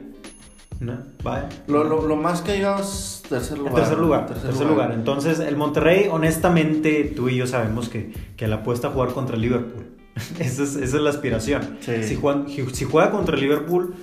¿no? 0.81 0.99
¿Va? 1.27 1.49
Lo, 1.69 1.85
lo- 1.85 2.07
lo 2.07 2.17
más 2.17 2.43
que 2.43 2.53
ha 2.53 2.55
llegado 2.57 2.83
es 2.83 3.23
tercer 3.29 3.57
lugar. 3.59 3.75
tercer 3.75 3.99
lugar, 3.99 4.27
tercer 4.27 4.51
tercer, 4.51 4.67
lugar. 4.67 4.93
Entonces, 4.93 5.39
el 5.39 5.57
Monterrey, 5.57 6.09
honestamente, 6.11 7.05
tú 7.17 7.29
y 7.29 7.37
yo 7.37 7.47
sabemos 7.47 7.89
que, 7.89 8.13
que 8.37 8.49
la 8.49 8.57
apuesta 8.57 8.89
a 8.89 8.91
jugar 8.91 9.11
contra 9.13 9.37
el 9.37 9.43
Liverpool. 9.43 9.87
esa, 10.41 10.63
es, 10.65 10.75
esa 10.77 10.97
es 10.97 11.03
la 11.03 11.11
aspiración. 11.11 11.79
Sí. 11.81 12.03
Si, 12.03 12.17
juega, 12.17 12.45
si 12.49 12.85
juega 12.85 13.11
contra 13.13 13.37
el 13.37 13.41
Liverpool, 13.43 13.95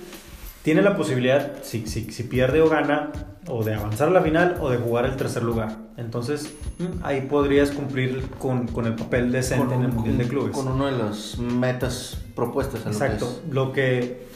tiene 0.62 0.82
la 0.82 0.96
posibilidad, 0.96 1.62
si, 1.62 1.86
si, 1.86 2.10
si 2.12 2.22
pierde 2.24 2.60
o 2.60 2.68
gana, 2.68 3.12
o 3.48 3.64
de 3.64 3.74
avanzar 3.74 4.08
a 4.08 4.10
la 4.10 4.20
final 4.20 4.58
o 4.60 4.70
de 4.70 4.76
jugar 4.76 5.06
el 5.06 5.16
tercer 5.16 5.42
lugar. 5.42 5.76
Entonces, 5.96 6.52
mm, 6.78 7.02
ahí 7.02 7.22
podrías 7.22 7.70
cumplir 7.70 8.28
con, 8.38 8.68
con 8.68 8.86
el 8.86 8.94
papel 8.94 9.32
decente 9.32 9.74
en 9.74 9.82
el 9.82 9.92
Mundial 9.92 10.18
de 10.18 10.28
Clubes. 10.28 10.52
Con 10.52 10.68
una 10.68 10.90
de 10.90 10.98
las 10.98 11.38
metas 11.38 12.18
propuestas 12.34 12.86
a 12.86 12.90
lo 12.90 12.98
que 12.98 13.04
Exacto. 13.04 13.24
es. 13.26 13.52
Lo 13.54 13.72
que 13.72 14.26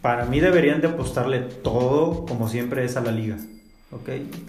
para 0.00 0.24
mí 0.26 0.40
deberían 0.40 0.80
de 0.80 0.88
apostarle 0.88 1.40
todo, 1.40 2.26
como 2.26 2.48
siempre, 2.48 2.84
es 2.84 2.96
a 2.96 3.00
la 3.00 3.12
liga. 3.12 3.36
¿ok? 3.92 4.08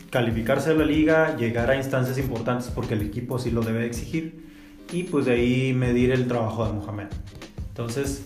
Calificarse 0.10 0.72
a 0.72 0.74
la 0.74 0.86
liga, 0.86 1.36
llegar 1.38 1.70
a 1.70 1.76
instancias 1.76 2.18
importantes 2.18 2.72
porque 2.74 2.96
el 2.96 3.02
equipo 3.02 3.38
sí 3.40 3.52
lo 3.52 3.62
debe 3.62 3.86
exigir 3.86 4.46
y 4.92 5.04
pues 5.04 5.26
de 5.26 5.34
ahí 5.34 5.74
medir 5.74 6.12
el 6.12 6.28
trabajo 6.28 6.66
de 6.66 6.74
Mohamed. 6.74 7.08
Entonces, 7.70 8.26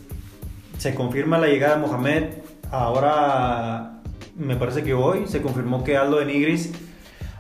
se 0.78 0.96
confirma 0.96 1.38
la 1.38 1.48
llegada 1.48 1.76
de 1.76 1.82
Mohamed. 1.82 2.24
Ahora 2.72 4.00
me 4.38 4.56
parece 4.56 4.84
que 4.84 4.94
hoy 4.94 5.28
se 5.28 5.42
confirmó 5.42 5.84
que 5.84 5.98
Aldo 5.98 6.18
de 6.20 6.26
Nigris 6.26 6.72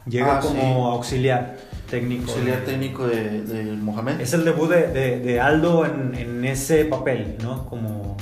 llega 0.07 0.37
Ah, 0.37 0.39
como 0.41 0.59
sí. 0.61 0.93
auxiliar 0.95 1.57
técnico. 1.89 2.31
Auxiliar 2.31 2.59
de- 2.61 2.65
técnico 2.65 3.07
de, 3.07 3.41
de 3.43 3.63
Mohamed. 3.75 4.19
Es 4.21 4.33
el 4.33 4.43
debut 4.45 4.69
de, 4.69 4.87
de- 4.87 5.19
de 5.19 5.39
Aldo 5.39 5.85
en, 5.85 6.15
en 6.15 6.45
ese 6.45 6.85
papel, 6.85 7.37
¿no? 7.41 7.65
Como, 7.67 8.17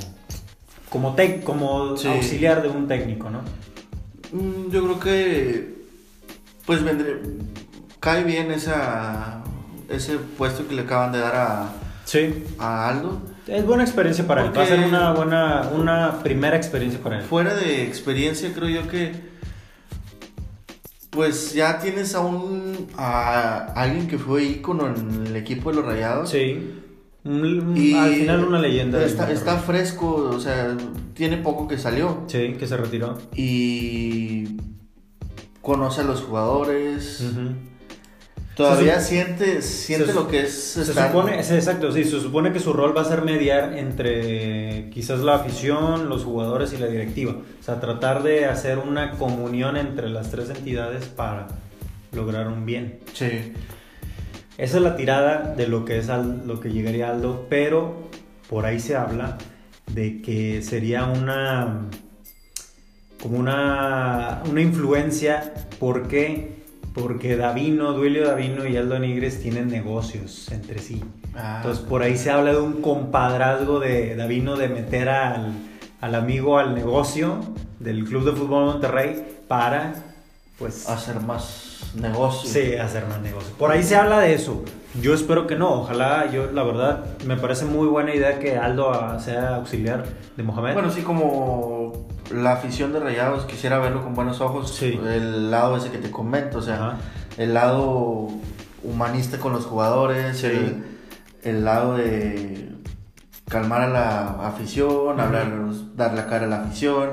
como, 0.90 1.16
tec- 1.16 1.44
como 1.44 1.96
Sí. 1.98 2.08
auxiliar 2.08 2.62
de 2.62 2.70
un 2.70 2.88
técnico, 2.88 3.30
¿no? 3.30 3.42
Mm, 4.32 4.70
Yo 4.72 4.84
creo 4.84 5.00
que 5.00 5.78
pues 6.66 6.84
vendré, 6.84 7.22
cae 8.02 8.24
bien 8.26 8.52
esa, 8.52 9.42
ese 9.90 10.18
puesto 10.18 10.68
que 10.68 10.76
le 10.76 10.82
acaban 10.82 11.14
de 11.14 11.20
dar 11.20 11.36
a, 11.36 11.70
Sí. 12.04 12.44
a 12.60 12.90
Aldo. 12.90 13.22
Es 13.48 13.66
buena 13.66 13.84
experiencia 13.84 14.28
para 14.28 14.46
él. 14.46 14.52
Va 14.56 14.64
a 14.64 14.66
ser 14.66 14.80
una 14.80 15.14
buena, 15.14 15.70
una 15.74 16.20
primera 16.22 16.58
experiencia 16.58 17.00
para 17.02 17.20
él. 17.20 17.24
Fuera 17.24 17.56
de 17.56 17.84
experiencia, 17.84 18.52
creo 18.54 18.70
yo 18.70 18.88
que 18.90 19.38
pues 21.10 21.54
ya 21.54 21.80
tienes 21.80 22.14
a 22.14 22.20
un 22.20 22.88
a 22.96 23.74
alguien 23.74 24.08
que 24.08 24.20
fue 24.20 24.44
ícono 24.44 24.88
en 24.88 25.28
el 25.28 25.36
equipo 25.36 25.72
de 25.72 25.78
los 25.78 25.86
Rayados. 25.86 26.30
Sí. 26.30 26.74
Y 27.76 27.94
al 27.96 28.14
final 28.14 28.44
una 28.44 28.60
leyenda. 28.60 29.04
Está, 29.04 29.58
fresco, 29.58 30.30
o 30.34 30.40
sea, 30.40 30.76
tiene 31.14 31.38
poco 31.38 31.68
que 31.68 31.78
salió. 31.78 32.24
Sí, 32.28 32.54
que 32.58 32.68
se 32.68 32.78
retiró. 32.78 33.18
Y 33.36 34.58
conoce 35.62 36.02
a 36.02 36.04
los 36.04 36.22
jugadores. 36.22 37.22
Ujú. 37.22 37.77
Todavía 38.58 39.00
Se 39.00 39.10
siente, 39.10 39.62
siente 39.62 40.08
se- 40.08 40.14
lo 40.14 40.28
que 40.28 40.42
es 40.42 40.52
Se 40.74 40.82
estar- 40.82 41.10
supone, 41.12 41.40
exacto, 41.40 41.92
sí, 41.92 42.04
se 42.04 42.20
supone 42.20 42.52
que 42.52 42.60
su 42.60 42.74
rol 42.74 42.98
va 42.98 43.02
a 43.02 43.06
ser 43.06 43.22
mediar 43.22 43.78
entre 43.78 44.90
quizás 44.90 45.20
la 45.20 45.36
afición, 45.36 46.10
los 46.10 46.24
jugadores 46.24 46.74
y 46.74 46.78
la 46.78 46.88
directiva. 46.88 47.34
O 47.34 47.64
sea, 47.64 47.80
tratar 47.80 48.24
de 48.24 48.46
hacer 48.46 48.80
una 48.80 49.12
comunión 49.12 49.78
entre 49.78 50.10
las 50.10 50.32
tres 50.32 50.50
entidades 50.50 51.06
para 51.06 51.48
lograr 52.12 52.48
un 52.48 52.66
bien. 52.66 53.00
Sí. 53.14 53.54
Esa 54.58 54.78
es 54.78 54.84
la 54.84 54.96
tirada 54.96 55.54
de 55.56 55.68
lo 55.68 55.86
que 55.86 56.00
es 56.00 56.10
Al- 56.10 56.48
lo 56.48 56.60
que 56.60 56.70
llegaría 56.70 57.12
Aldo, 57.12 57.46
pero 57.50 58.10
por 58.50 58.66
ahí 58.66 58.80
se 58.80 58.96
habla 58.96 59.38
de 59.94 60.20
que 60.24 60.64
sería 60.64 61.06
una 61.06 61.82
como 63.22 63.38
una, 63.40 64.42
una 64.50 64.62
influencia 64.62 65.54
¿por 65.80 66.08
qué? 66.08 66.57
Porque 66.98 67.38
Davino, 67.38 67.94
Duilio 67.94 68.28
Davino 68.28 68.66
y 68.66 68.76
Aldo 68.76 69.00
Nigres 69.00 69.42
tienen 69.42 69.70
negocios 69.70 70.50
entre 70.52 70.80
sí. 70.80 71.04
Ah, 71.36 71.58
Entonces 71.58 71.86
por 71.86 72.02
ahí 72.02 72.18
se 72.18 72.32
habla 72.32 72.52
de 72.52 72.60
un 72.60 72.82
compadrazgo 72.82 73.80
de 73.80 74.16
Davino 74.16 74.56
de 74.56 74.68
meter 74.68 75.10
al, 75.10 75.54
al 76.02 76.16
amigo 76.16 76.58
al 76.58 76.74
negocio 76.74 77.40
del 77.80 78.04
Club 78.04 78.26
de 78.26 78.32
Fútbol 78.32 78.66
Monterrey 78.66 79.38
para 79.48 79.94
pues 80.58 80.90
hacer 80.90 81.20
más 81.22 81.92
negocio. 81.96 82.50
Sí, 82.50 82.76
hacer 82.76 83.06
más 83.06 83.22
negocio. 83.22 83.54
Por 83.58 83.72
ahí 83.72 83.84
se 83.84 83.96
habla 83.96 84.20
de 84.20 84.34
eso. 84.34 84.64
Yo 85.00 85.14
espero 85.14 85.46
que 85.46 85.56
no. 85.56 85.82
Ojalá, 85.82 86.32
yo 86.32 86.52
la 86.52 86.64
verdad, 86.64 87.06
me 87.26 87.38
parece 87.38 87.66
muy 87.66 87.88
buena 87.88 88.16
idea 88.16 88.40
que 88.40 88.58
Aldo 88.58 88.92
ah, 88.92 89.20
sea 89.20 89.56
auxiliar 89.56 90.06
de 90.36 90.44
Mohamed. 90.44 90.74
Bueno, 90.74 90.90
sí, 90.92 91.02
como 91.02 91.87
la 92.32 92.54
afición 92.54 92.94
de 92.94 93.00
Rayados 93.00 93.46
quisiera 93.46 93.80
verlo 93.80 94.04
con 94.04 94.14
buenos 94.16 94.42
ojos. 94.42 94.74
Sí. 94.76 95.00
El 95.08 95.50
lado 95.52 95.78
ese 95.78 95.92
que 95.92 95.98
te 95.98 96.12
comento, 96.12 96.60
o 96.60 96.62
sea, 96.62 96.76
Ajá. 96.76 96.98
el 97.38 97.54
lado 97.54 98.28
humanista 98.84 99.38
con 99.40 99.54
los 99.54 99.66
jugadores, 99.66 100.38
Sí. 100.38 100.48
el, 100.48 100.84
el 101.44 101.66
lado 101.66 101.98
de 101.98 102.70
calmar 103.50 103.82
a 103.84 103.88
la 103.90 104.48
afición, 104.48 105.20
hablar, 105.20 105.52
dar 105.96 106.14
la 106.14 106.28
cara 106.28 106.46
a 106.46 106.50
la 106.50 106.62
afición, 106.64 107.10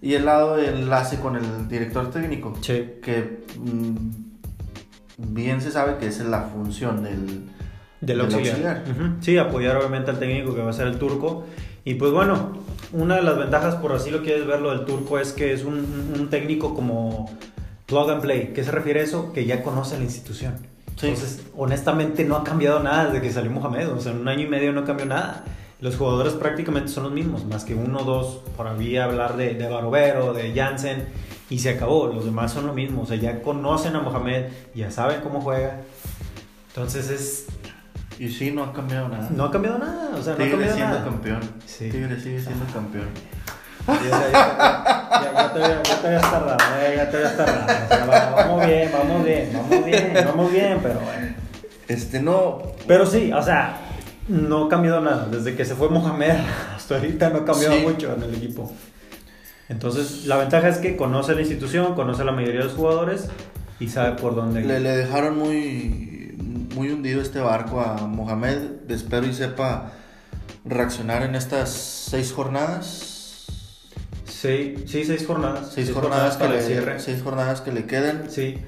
y 0.00 0.14
el 0.14 0.24
lado 0.26 0.56
de 0.56 0.68
enlace 0.68 1.18
con 1.18 1.34
el 1.36 1.68
director 1.68 2.10
técnico, 2.10 2.54
Sí. 2.60 2.92
que 3.02 3.44
mm, 3.58 3.96
bien 5.18 5.60
se 5.60 5.70
sabe 5.70 5.96
que 5.98 6.06
esa 6.08 6.22
es 6.22 6.28
la 6.28 6.42
función 6.42 7.02
del, 7.02 7.48
Del 8.00 8.20
auxiliar. 8.20 8.84
Sí, 9.20 9.38
apoyar 9.38 9.76
obviamente 9.78 10.10
al 10.10 10.18
técnico 10.18 10.54
que 10.54 10.60
va 10.62 10.70
a 10.70 10.74
ser 10.74 10.86
el 10.88 10.98
turco. 10.98 11.44
Y 11.84 11.94
pues 11.94 12.12
bueno, 12.12 12.58
una 12.92 13.16
de 13.16 13.22
las 13.22 13.36
ventajas, 13.36 13.74
por 13.76 13.92
así 13.92 14.10
lo 14.10 14.22
quieres 14.22 14.46
ver, 14.46 14.60
lo 14.60 14.70
del 14.70 14.86
turco 14.86 15.18
es 15.18 15.32
que 15.32 15.52
es 15.52 15.64
un, 15.64 16.28
técnico 16.30 16.74
como 16.74 17.30
plug 17.86 18.10
and 18.10 18.22
play. 18.22 18.52
¿Qué 18.54 18.64
se 18.64 18.70
refiere 18.70 19.00
a 19.00 19.02
eso? 19.02 19.32
Que 19.32 19.44
ya 19.44 19.62
conoce 19.62 19.98
la 19.98 20.04
institución. 20.04 20.54
Sí. 20.96 21.08
Entonces, 21.08 21.44
honestamente, 21.56 22.24
no 22.24 22.36
ha 22.36 22.44
cambiado 22.44 22.80
nada 22.80 23.06
desde 23.06 23.20
que 23.20 23.30
salió 23.30 23.50
Mohamed. 23.50 23.90
O 23.90 24.00
sea, 24.00 24.12
en 24.12 24.20
un 24.20 24.28
año 24.28 24.46
y 24.46 24.48
medio 24.48 24.72
no 24.72 24.84
cambió 24.84 25.06
nada. 25.06 25.44
Los 25.80 25.96
jugadores 25.96 26.32
prácticamente 26.34 26.88
son 26.88 27.04
los 27.04 27.12
mismos, 27.12 27.44
más 27.44 27.64
que 27.64 27.74
uno 27.74 27.98
o 27.98 28.04
dos, 28.04 28.40
por 28.56 28.66
ahí 28.66 28.96
hablar 28.96 29.36
de, 29.36 29.54
de 29.54 29.68
Barovero, 29.68 30.32
de 30.32 30.54
Jansen, 30.54 31.08
y 31.50 31.58
se 31.58 31.70
acabó. 31.70 32.06
Los 32.06 32.24
demás 32.24 32.52
son 32.52 32.66
lo 32.66 32.72
mismo. 32.72 33.02
O 33.02 33.06
sea, 33.06 33.16
ya 33.16 33.42
conocen 33.42 33.94
a 33.96 34.00
Mohamed, 34.00 34.46
ya 34.74 34.90
saben 34.90 35.20
cómo 35.20 35.42
juega. 35.42 35.82
Entonces, 36.68 37.10
es, 37.10 37.46
Y 38.18 38.28
sí, 38.28 38.50
no 38.52 38.62
ha 38.64 38.72
cambiado 38.72 39.08
nada. 39.08 39.28
no 39.30 39.44
ha 39.44 39.50
cambiado 39.50 39.78
nada. 39.78 40.10
O 40.16 40.22
sea, 40.22 40.34
no 40.34 40.42
ha 40.42 40.44
Tigre 40.44 40.50
cambiado 40.50 40.74
siendo 40.76 40.94
nada. 40.94 41.04
campeón. 41.04 41.40
Sí. 41.66 41.88
Tigre 41.90 42.20
sigue 42.20 42.40
siendo 42.40 42.64
campeón. 42.72 43.08
Ya, 43.86 43.94
ya, 43.94 44.30
ya, 44.32 45.10
ya, 45.10 45.32
ya 45.34 45.52
te 45.52 45.60
ya 45.60 46.00
te 46.00 46.06
habías 46.06 46.22
tardado, 46.22 46.56
eh, 46.80 46.94
ya 46.96 47.10
te 47.10 47.16
habías 47.18 47.36
tardado. 47.36 47.64
O 47.84 47.88
sea, 47.88 48.06
va- 48.06 48.34
vamos 48.34 48.66
bien, 48.66 48.90
vamos 48.90 49.24
bien, 49.24 49.50
vamos 49.52 49.84
bien, 49.84 50.12
vamos 50.24 50.52
bien, 50.52 50.78
pero 50.82 51.00
bueno. 51.00 51.34
Este 51.86 52.22
no. 52.22 52.62
Pero 52.88 53.04
sí, 53.04 53.30
o 53.30 53.42
sea, 53.42 53.76
no 54.28 54.64
ha 54.64 54.68
cambiado 54.70 55.02
nada. 55.02 55.26
Desde 55.30 55.54
que 55.54 55.66
se 55.66 55.74
fue 55.74 55.90
Mohamed 55.90 56.30
hasta 56.76 56.94
ahorita 56.94 57.28
no 57.28 57.40
ha 57.40 57.44
cambiado 57.44 57.74
Sí. 57.74 57.80
mucho 57.82 58.14
en 58.14 58.22
el 58.22 58.34
equipo. 58.34 58.72
Entonces, 59.68 60.24
la 60.26 60.36
ventaja 60.38 60.68
es 60.68 60.78
que 60.78 60.96
conoce 60.96 61.34
la 61.34 61.40
institución, 61.42 61.94
conoce 61.94 62.22
a 62.22 62.24
la 62.24 62.32
mayoría 62.32 62.60
de 62.60 62.64
los 62.66 62.74
jugadores 62.74 63.28
y 63.80 63.88
sabe 63.88 64.12
por 64.16 64.34
dónde. 64.34 64.62
Le, 64.62 64.80
le 64.80 64.96
dejaron 64.96 65.38
muy, 65.38 66.13
muy 66.74 66.90
hundido 66.90 67.20
este 67.20 67.40
barco 67.40 67.80
a 67.80 68.06
Mohamed. 68.06 68.90
Espero 68.90 69.26
y 69.26 69.32
sepa 69.34 69.92
reaccionar 70.64 71.22
en 71.22 71.34
estas 71.34 71.70
seis 71.70 72.32
jornadas. 72.32 73.46
Sí, 74.26 74.84
sí, 74.86 75.04
seis 75.04 75.26
jornadas. 75.26 75.70
Seis, 75.74 75.90
jornadas, 75.92 76.36
que 76.36 76.40
para 76.44 76.54
le, 76.54 76.60
el 76.60 76.64
cierre. 76.66 77.00
seis 77.00 77.22
jornadas 77.22 77.60
que 77.60 77.72
le 77.72 77.86
queden. 77.86 78.30
Sí. 78.30 78.58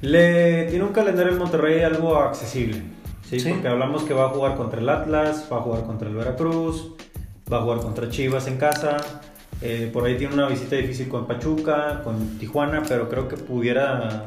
Le 0.00 0.64
tiene 0.64 0.84
un 0.84 0.92
calendario 0.92 1.32
en 1.32 1.38
Monterrey 1.38 1.82
algo 1.82 2.16
accesible. 2.16 2.82
¿sí? 3.28 3.38
Sí. 3.38 3.50
Porque 3.50 3.68
hablamos 3.68 4.02
que 4.04 4.14
va 4.14 4.26
a 4.26 4.28
jugar 4.30 4.56
contra 4.56 4.80
el 4.80 4.88
Atlas, 4.88 5.46
va 5.52 5.58
a 5.58 5.60
jugar 5.60 5.84
contra 5.84 6.08
el 6.08 6.14
Veracruz, 6.16 6.94
va 7.52 7.58
a 7.58 7.62
jugar 7.62 7.80
contra 7.80 8.08
Chivas 8.08 8.46
en 8.48 8.56
casa. 8.56 8.96
eh, 9.62 9.90
por 9.92 10.06
ahí 10.06 10.16
tiene 10.16 10.34
una 10.34 10.48
visita 10.48 10.76
difícil 10.76 11.08
con 11.08 11.26
Pachuca, 11.26 12.00
con 12.02 12.38
Tijuana, 12.38 12.82
pero 12.88 13.08
creo 13.08 13.28
que 13.28 13.36
pudiera 13.36 14.26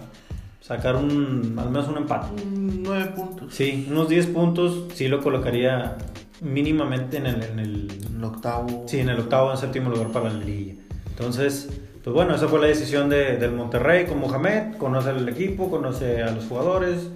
sacar 0.64 0.96
un, 0.96 1.56
al 1.60 1.70
menos 1.70 1.88
un 1.90 1.98
empate. 1.98 2.42
Mm, 2.46 2.84
Nueve 2.84 3.12
puntos. 3.16 3.54
Sí, 3.54 3.86
unos 3.92 4.08
10 4.08 4.28
puntos 4.28 4.86
sí 4.96 5.08
lo 5.10 5.22
colocaría 5.22 5.98
mínimamente 6.42 7.18
en 7.18 7.26
el, 7.26 7.44
en 7.44 7.60
el, 7.60 7.88
En 8.08 8.16
el 8.18 8.24
octavo. 8.24 8.86
Sí, 8.88 9.00
en 9.00 9.10
el 9.10 9.20
octavo 9.20 9.50
o 9.50 9.52
en 9.52 9.58
séptimo 9.58 9.90
lugar 9.90 10.08
para 10.12 10.30
la 10.30 10.40
liguilla. 10.40 10.76
Entonces, 11.10 11.70
pues 12.04 12.14
bueno, 12.14 12.34
esa 12.36 12.48
fue 12.48 12.60
la 12.62 12.68
decisión 12.68 13.10
de- 13.10 13.38
del 13.38 13.52
Monterrey 13.52 14.06
con 14.06 14.20
Mohamed. 14.20 14.78
Conoce 14.78 15.10
al 15.10 15.28
equipo, 15.28 15.70
conoce 15.70 16.24
a 16.24 16.32
los 16.32 16.46
jugadores. 16.46 17.10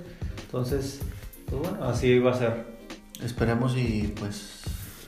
Entonces, 0.46 1.00
pues 1.50 1.62
bueno, 1.62 1.86
así 1.86 2.20
va 2.20 2.32
a 2.32 2.36
ser. 2.36 2.66
Esperemos 3.24 3.76
y 3.78 4.14
pues 4.20 4.62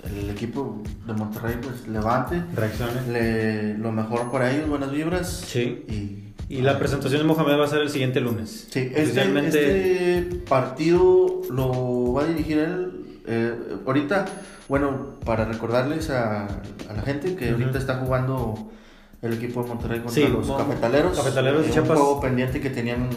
el 0.10 0.29
equipo 0.29 0.81
de 1.05 1.13
Monterrey 1.13 1.55
pues 1.62 1.88
levante. 1.88 2.41
Reacciones. 2.55 3.08
Le, 3.08 3.77
lo 3.77 3.91
mejor 3.91 4.31
para 4.31 4.51
ellos, 4.51 4.67
buenas 4.69 4.91
vibras. 4.91 5.29
Sí. 5.29 5.86
Y, 5.89 6.19
Y 6.50 6.62
la 6.63 6.79
presentación 6.79 7.22
de 7.22 7.27
Mohamed 7.27 7.60
va 7.60 7.65
a 7.65 7.68
ser 7.68 7.82
el 7.82 7.89
siguiente 7.91 8.20
lunes. 8.20 8.68
Sí, 8.72 8.91
este, 8.96 9.38
este 10.18 10.36
partido 10.50 11.41
lo 11.51 12.13
va 12.13 12.24
a 12.24 12.25
dirigir 12.25 12.58
él. 12.58 12.91
eh, 13.27 13.53
ahorita, 13.86 14.25
bueno, 14.68 15.20
para 15.24 15.46
recordarles 15.46 16.10
a, 16.10 16.46
a 16.48 16.94
la 16.96 17.01
gente 17.03 17.36
que 17.36 17.53
Ujú. 17.53 17.62
ahorita 17.62 17.77
está 17.77 17.98
jugando 17.98 18.72
el 19.22 19.34
equipo 19.34 19.62
de 19.62 19.70
Monterrey 19.70 20.00
contra 20.00 20.15
Sí, 20.25 20.27
los 20.27 20.50
cafetaleros. 20.51 21.15
Cafetaleros 21.15 21.62
Eh, 21.63 21.68
Un 21.68 21.72
Chiapas. 21.74 21.98
juego 22.00 22.20
pendiente 22.20 22.60
que 22.60 22.70
tenían. 22.72 23.10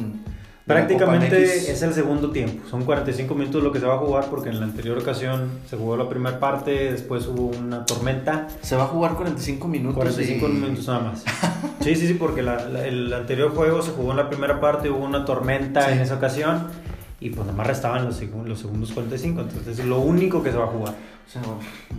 Prácticamente 0.67 1.43
es 1.73 1.83
el 1.83 1.93
segundo 1.93 2.31
tiempo. 2.31 2.69
Son 2.69 2.85
45 2.85 3.35
minutos 3.35 3.63
lo 3.63 3.73
que 3.73 3.81
se 3.81 3.87
va 3.87 3.95
a 3.95 3.99
jugar 3.99 4.27
porque 4.31 4.51
en 4.51 4.61
la 4.61 4.67
anterior 4.67 4.97
ocasión 4.99 5.51
se 5.69 5.77
jugó 5.77 5.97
la 5.97 6.09
primera 6.09 6.39
parte, 6.39 6.93
después 6.93 7.27
hubo 7.27 7.47
una 7.59 7.85
tormenta. 7.85 8.47
Se 8.63 8.77
va 8.77 8.85
a 8.85 8.87
jugar 8.87 9.15
45 9.15 9.67
minutos. 9.69 9.97
45 9.97 10.47
y- 10.47 10.53
minutos 10.53 10.87
nada 10.87 11.01
más. 11.01 11.25
Sí, 11.83 11.97
sí, 11.97 12.07
sí, 12.07 12.15
porque 12.15 12.43
la- 12.43 12.65
la- 12.69 12.87
el 12.87 13.13
anterior 13.13 13.53
juego 13.57 13.83
se 13.83 13.91
jugó 13.91 14.13
en 14.13 14.17
la 14.19 14.29
primera 14.31 14.61
parte, 14.61 14.89
hubo 14.89 15.05
una 15.05 15.25
tormenta 15.25 15.87
Sí. 15.87 15.93
en 15.95 16.01
esa 16.01 16.15
ocasión 16.15 16.69
y 17.19 17.31
pues 17.31 17.45
nada 17.45 17.57
más 17.59 17.67
restaban 17.67 18.05
los, 18.05 18.23
segun- 18.23 18.45
los 18.47 18.61
segundos 18.61 18.93
45, 18.93 19.41
entonces 19.41 19.81
es 19.81 19.85
lo 19.85 19.99
único 19.99 20.45
que 20.45 20.53
se 20.53 20.59
va 20.59 20.65
a 20.65 20.69
jugar. 20.69 20.95
O 21.27 21.31
sea, 21.31 21.43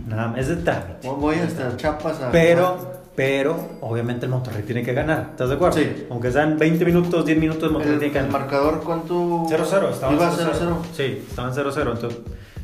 Nada 0.08 0.28
más, 0.28 0.40
es 0.40 0.48
de 0.48 0.56
trámite. 0.56 1.06
voy 1.06 1.36
hasta 1.36 1.76
Chiapas 1.76 2.22
a. 2.22 2.30
Pero, 2.30 2.78
pero, 3.16 3.78
obviamente 3.80 4.26
el 4.26 4.32
Monterrey 4.32 4.64
tiene 4.64 4.82
que 4.82 4.92
ganar, 4.92 5.28
¿estás 5.30 5.48
de 5.48 5.54
acuerdo? 5.54 5.78
Sí. 5.78 6.06
Aunque 6.10 6.32
sean 6.32 6.58
20 6.58 6.84
minutos, 6.84 7.24
10 7.24 7.38
minutos, 7.38 7.62
el 7.64 7.70
Monterrey 7.70 7.94
El, 7.94 7.98
tiene 8.00 8.12
que 8.12 8.18
el 8.18 8.26
ganar. 8.26 8.40
marcador, 8.40 8.82
¿cuánto? 8.82 9.44
0-0, 9.48 9.90
estaban 9.90 10.16
Iba 10.16 10.32
0-0. 10.32 10.50
0-0. 10.52 10.76
Sí, 10.92 11.24
estaban 11.28 11.52
0-0, 11.52 11.92
entonces 11.92 12.20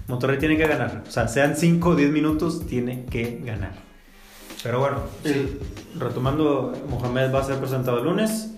Monterrey 0.09 0.39
tiene 0.39 0.57
que 0.57 0.67
ganar. 0.67 1.05
O 1.07 1.11
sea, 1.11 1.29
sean 1.29 1.57
5 1.57 1.89
o 1.91 1.95
10 1.95 2.11
minutos, 2.11 2.67
tiene 2.67 3.05
que 3.05 3.41
ganar. 3.45 3.73
Pero 4.63 4.81
bueno, 4.81 4.99
retomando, 5.99 6.73
Mohamed 6.89 7.33
va 7.35 7.41
a 7.41 7.45
ser 7.45 7.57
presentado 7.59 7.99
el 7.99 8.05
lunes 8.05 8.51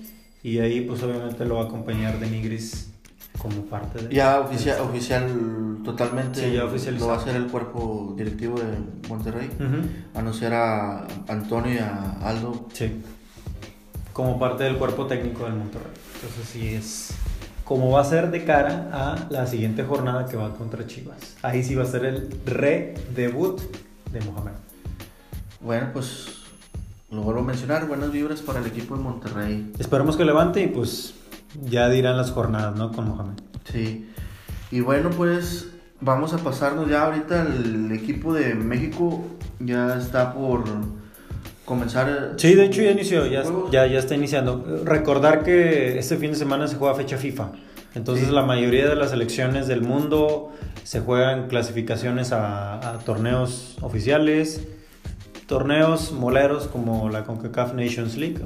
y 0.42 0.58
ahí 0.58 0.80
pues 0.80 1.02
obviamente 1.02 1.44
lo 1.44 1.56
va 1.56 1.62
a 1.62 1.64
acompañar 1.66 2.18
de 2.18 2.26
Nigris 2.28 2.91
como 3.38 3.62
parte 3.66 4.06
de... 4.06 4.14
Ya 4.14 4.40
oficial, 4.40 4.80
oficial 4.80 5.78
totalmente. 5.84 6.40
Sí, 6.40 6.52
ya 6.52 6.64
Lo 6.92 7.06
va 7.06 7.14
a 7.14 7.16
hacer 7.16 7.36
el 7.36 7.46
cuerpo 7.46 8.14
directivo 8.16 8.58
de 8.58 9.08
Monterrey. 9.08 9.50
Anunciar 10.14 10.54
a 10.54 11.06
Antonio 11.28 11.74
y 11.74 11.78
a 11.78 12.12
Aldo. 12.22 12.68
Sí. 12.72 13.02
Como 14.12 14.38
parte 14.38 14.64
del 14.64 14.76
cuerpo 14.76 15.06
técnico 15.06 15.44
del 15.44 15.54
Monterrey. 15.54 15.92
Entonces 16.14 16.48
sí 16.48 16.74
es 16.74 17.14
como 17.64 17.90
va 17.90 18.00
a 18.00 18.04
ser 18.04 18.30
de 18.30 18.44
cara 18.44 18.90
a 18.92 19.26
la 19.30 19.46
siguiente 19.46 19.82
jornada 19.84 20.26
que 20.26 20.36
va 20.36 20.54
contra 20.54 20.86
Chivas. 20.86 21.36
Ahí 21.42 21.62
sí 21.62 21.74
va 21.74 21.84
a 21.84 21.86
ser 21.86 22.04
el 22.04 22.28
re-debut 22.44 23.60
de 24.12 24.20
Mohamed. 24.20 24.52
Bueno, 25.60 25.88
pues 25.92 26.42
lo 27.10 27.22
vuelvo 27.22 27.40
a 27.40 27.44
mencionar, 27.44 27.86
buenas 27.86 28.10
vibras 28.10 28.40
para 28.42 28.58
el 28.58 28.66
equipo 28.66 28.96
de 28.96 29.02
Monterrey. 29.02 29.72
Esperemos 29.78 30.16
que 30.16 30.24
levante 30.24 30.60
y 30.60 30.66
pues 30.66 31.14
ya 31.60 31.88
dirán 31.88 32.16
las 32.16 32.30
jornadas, 32.30 32.76
¿no? 32.76 32.92
Con 32.92 33.08
Mohamed. 33.08 33.38
Sí. 33.70 34.08
Y 34.70 34.80
bueno, 34.80 35.10
pues 35.10 35.68
vamos 36.00 36.32
a 36.34 36.38
pasarnos 36.38 36.88
ya 36.88 37.04
ahorita 37.04 37.42
el 37.42 37.92
equipo 37.92 38.34
de 38.34 38.54
México 38.54 39.24
ya 39.60 39.96
está 39.96 40.34
por 40.34 40.64
comenzar. 41.64 42.34
Sí, 42.36 42.54
de 42.54 42.66
hecho 42.66 42.82
ya 42.82 42.90
inició, 42.90 43.26
ya, 43.26 43.44
ya, 43.70 43.86
ya, 43.86 43.98
está 43.98 44.14
iniciando. 44.14 44.82
Recordar 44.84 45.42
que 45.44 45.98
este 45.98 46.16
fin 46.16 46.32
de 46.32 46.36
semana 46.36 46.66
se 46.66 46.76
juega 46.76 46.94
fecha 46.94 47.16
FIFA. 47.16 47.52
Entonces 47.94 48.30
la 48.30 48.42
mayoría 48.42 48.88
de 48.88 48.96
las 48.96 49.10
selecciones 49.10 49.68
del 49.68 49.82
mundo 49.82 50.50
se 50.82 51.00
juegan 51.00 51.48
clasificaciones 51.48 52.32
a, 52.32 52.98
torneos 53.04 53.76
oficiales, 53.82 54.66
torneos 55.46 56.12
moleros 56.12 56.68
como 56.68 57.10
la 57.10 57.24
CONCACAF 57.24 57.74
Nations 57.74 58.16
League. 58.16 58.40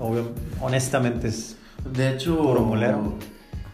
honestamente 0.60 1.28
es 1.28 1.55
de 1.93 2.12
hecho, 2.12 2.37
puro. 2.37 3.19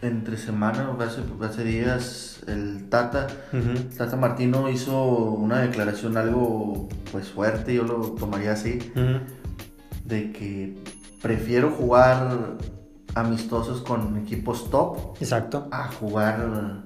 Entre 0.01 0.35
semana, 0.35 0.89
hace, 0.99 1.21
hace 1.41 1.63
días, 1.63 2.41
el 2.47 2.89
Tata, 2.89 3.27
Tata 3.97 4.17
Martino 4.17 4.69
hizo 4.69 5.05
una 5.05 5.61
declaración 5.61 6.17
algo 6.17 6.89
pues 7.11 7.29
fuerte, 7.29 7.73
yo 7.73 7.83
lo 7.83 8.11
tomaría 8.11 8.51
así, 8.51 8.79
de 10.03 10.31
que 10.33 10.77
prefiero 11.21 11.71
jugar 11.71 12.57
amistosos 13.15 13.81
con 13.81 14.17
equipos 14.17 14.69
top. 14.69 15.15
Exacto. 15.21 15.67
A 15.71 15.87
jugar 15.87 16.83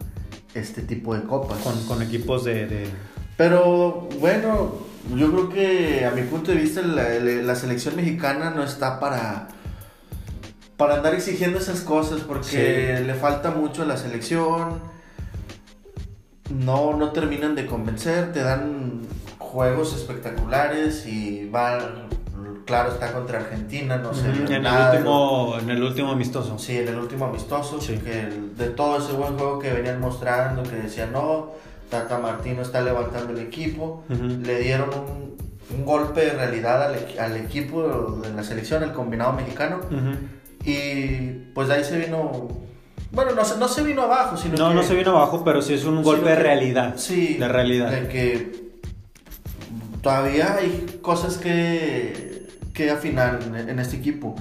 este 0.54 0.82
tipo 0.82 1.16
de 1.16 1.24
copas. 1.24 1.60
Con, 1.88 2.02
equipos 2.02 2.44
de, 2.44 2.88
Pero 3.36 4.08
bueno, 4.20 4.76
yo 5.16 5.32
creo 5.32 5.50
que 5.50 6.06
a 6.06 6.12
mi 6.12 6.24
punto 6.24 6.52
de 6.52 6.58
vista 6.58 6.82
la, 6.82 7.56
selección 7.56 7.96
mexicana 7.96 8.52
no 8.52 8.64
está 8.64 9.00
para, 9.00 9.48
para 10.78 10.96
andar 10.96 11.16
exigiendo 11.16 11.58
esas 11.58 11.82
cosas 11.82 12.22
porque 12.22 13.04
le 13.06 13.14
falta 13.16 13.52
mucho 13.52 13.82
a 13.82 13.86
la 13.86 13.98
selección. 13.98 14.80
No, 16.54 16.96
no 16.96 17.12
terminan 17.12 17.56
de 17.56 17.66
convencer, 17.66 18.32
te 18.32 18.42
dan 18.42 19.02
juegos 19.38 19.94
espectaculares 19.96 21.06
y 21.06 21.50
van 21.50 22.08
claro 22.68 22.92
está 22.92 23.12
contra 23.14 23.40
Argentina, 23.40 23.98
no 23.98 24.14
sé. 24.14 24.28
en, 24.28 24.66
el 24.66 24.68
último, 24.68 25.56
en 25.60 25.70
el 25.70 25.82
último 25.82 26.12
amistoso. 26.12 26.60
Sí, 26.60 26.78
en 26.78 26.90
el 26.90 26.98
último 26.98 27.26
amistoso, 27.26 27.80
que 27.80 28.30
de 28.56 28.70
todo 28.70 29.00
ese 29.00 29.14
buen 29.14 29.38
juego 29.38 29.58
que 29.58 29.72
venían 29.72 30.00
mostrando, 30.00 30.62
que 30.64 30.76
decían, 30.76 31.14
no, 31.14 31.54
Tata 31.90 32.20
Martino 32.20 32.62
está 32.62 32.82
levantando 32.82 33.34
el 33.34 33.40
equipo, 33.40 34.04
le 34.10 34.60
dieron 34.60 34.90
un, 34.90 35.38
golpe 35.86 36.22
de 36.22 36.32
realidad 36.32 36.94
al, 37.20 37.38
equipo 37.38 38.20
de 38.22 38.34
la 38.34 38.44
selección, 38.44 38.84
el 38.84 38.94
combinado 38.94 39.34
mexicano, 39.34 39.80
y 40.70 41.52
pues 41.54 41.68
de 41.68 41.76
ahí 41.76 41.84
se 41.84 41.98
vino 41.98 42.48
bueno, 43.12 43.32
no, 43.32 43.56
no 43.58 43.68
se 43.68 43.84
vino 43.84 44.04
abajo, 44.04 44.36
sino 44.36 44.58
No, 44.58 44.74
no 44.74 44.84
se 44.84 44.94
vino 44.94 45.12
abajo, 45.12 45.42
pero 45.44 45.62
sí 45.62 45.74
es 45.74 45.86
un 45.86 46.04
golpe 46.04 46.30
de 46.30 46.36
realidad. 46.36 46.96
Sí. 46.98 47.36
De 47.36 47.48
realidad. 47.48 47.90
De 47.90 48.08
que 48.10 48.70
todavía 50.02 50.56
hay 50.56 51.00
cosas 51.02 51.38
que 51.38 52.28
que 52.78 52.92
afinar 52.92 53.40
en, 53.42 53.80
este 53.80 53.98
equipo. 53.98 54.36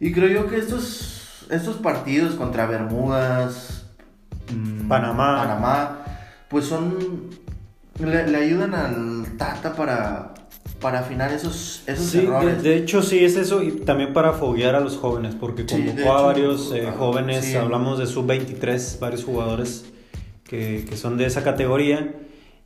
Y 0.00 0.10
creo 0.12 0.28
yo 0.28 0.48
que 0.48 0.56
estos, 0.56 1.46
estos 1.50 1.76
partidos 1.76 2.34
contra 2.34 2.64
Bermudas, 2.64 3.84
mm, 4.50 4.88
Panamá. 4.88 5.42
Panamá, 5.42 5.98
pues 6.48 6.64
son. 6.64 7.28
Le, 7.98 8.36
ayudan 8.36 8.74
al 8.74 9.36
Tata 9.36 9.74
para, 9.74 10.32
para 10.82 10.98
afinar 10.98 11.32
esos, 11.32 11.82
esos 11.86 12.14
errores. 12.14 12.62
De, 12.62 12.76
hecho, 12.76 13.02
sí, 13.02 13.24
es 13.24 13.36
eso, 13.36 13.62
y 13.62 13.70
también 13.70 14.12
para 14.12 14.32
foguear 14.32 14.74
a 14.74 14.80
los 14.80 14.96
jóvenes, 14.96 15.34
porque 15.34 15.64
convocó 15.64 16.12
a 16.12 16.22
varios 16.22 16.72
eh, 16.74 16.92
jóvenes, 16.98 17.54
hablamos 17.54 17.98
de 17.98 18.06
sub-23, 18.06 18.98
varios 18.98 19.24
jugadores 19.24 19.86
que, 20.44 20.84
que, 20.86 20.96
son 20.96 21.16
de 21.16 21.26
esa 21.26 21.42
categoría 21.42 22.14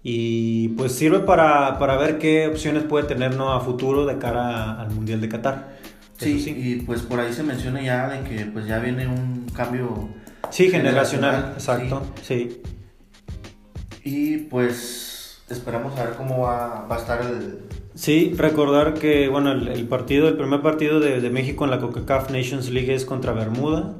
y 0.03 0.69
pues 0.71 0.93
sirve 0.93 1.21
para, 1.21 1.79
para 1.79 1.97
ver 1.97 2.19
qué 2.19 2.47
opciones 2.47 2.85
puede 2.85 3.07
tener 3.07 3.37
¿no? 3.37 3.53
a 3.53 3.61
futuro 3.61 4.07
de 4.07 4.19
cara 4.19 4.81
al 4.81 4.91
Mundial 4.91 5.21
de 5.21 5.29
Qatar. 5.29 5.77
Sí, 6.17 6.43
y 6.57 6.77
pues 6.83 7.03
por 7.03 7.21
ahí 7.21 7.33
se 7.33 7.43
menciona 7.43 7.83
ya 7.83 8.09
de 8.09 8.23
que 8.23 8.47
pues 8.47 8.67
ya 8.67 8.79
viene 8.79 9.07
un 9.07 9.47
cambio 9.55 10.09
sí, 10.51 10.71
generacional, 10.71 11.53
exacto, 11.55 12.03
sí. 12.23 12.63
Y 14.03 14.39
pues 14.39 15.43
esperamos 15.51 15.99
a 15.99 16.05
ver 16.05 16.15
cómo 16.15 16.43
va, 16.43 16.87
va 16.87 16.97
a 16.97 16.99
estar 16.99 17.21
el... 17.23 17.67
Sí, 17.97 18.35
recordar 18.37 18.95
que 18.95 19.29
bueno, 19.29 19.51
el, 19.51 19.89
partido, 19.89 20.29
el 20.29 20.37
primer 20.37 20.61
partido 20.63 21.01
de, 21.01 21.21
de 21.21 21.31
México 21.31 21.65
en 21.65 21.71
la 21.71 21.81
CONCACAF 21.81 22.31
Nations 22.31 22.71
League 22.71 22.95
es 22.95 23.05
contra 23.05 23.33
Bermuda 23.33 23.95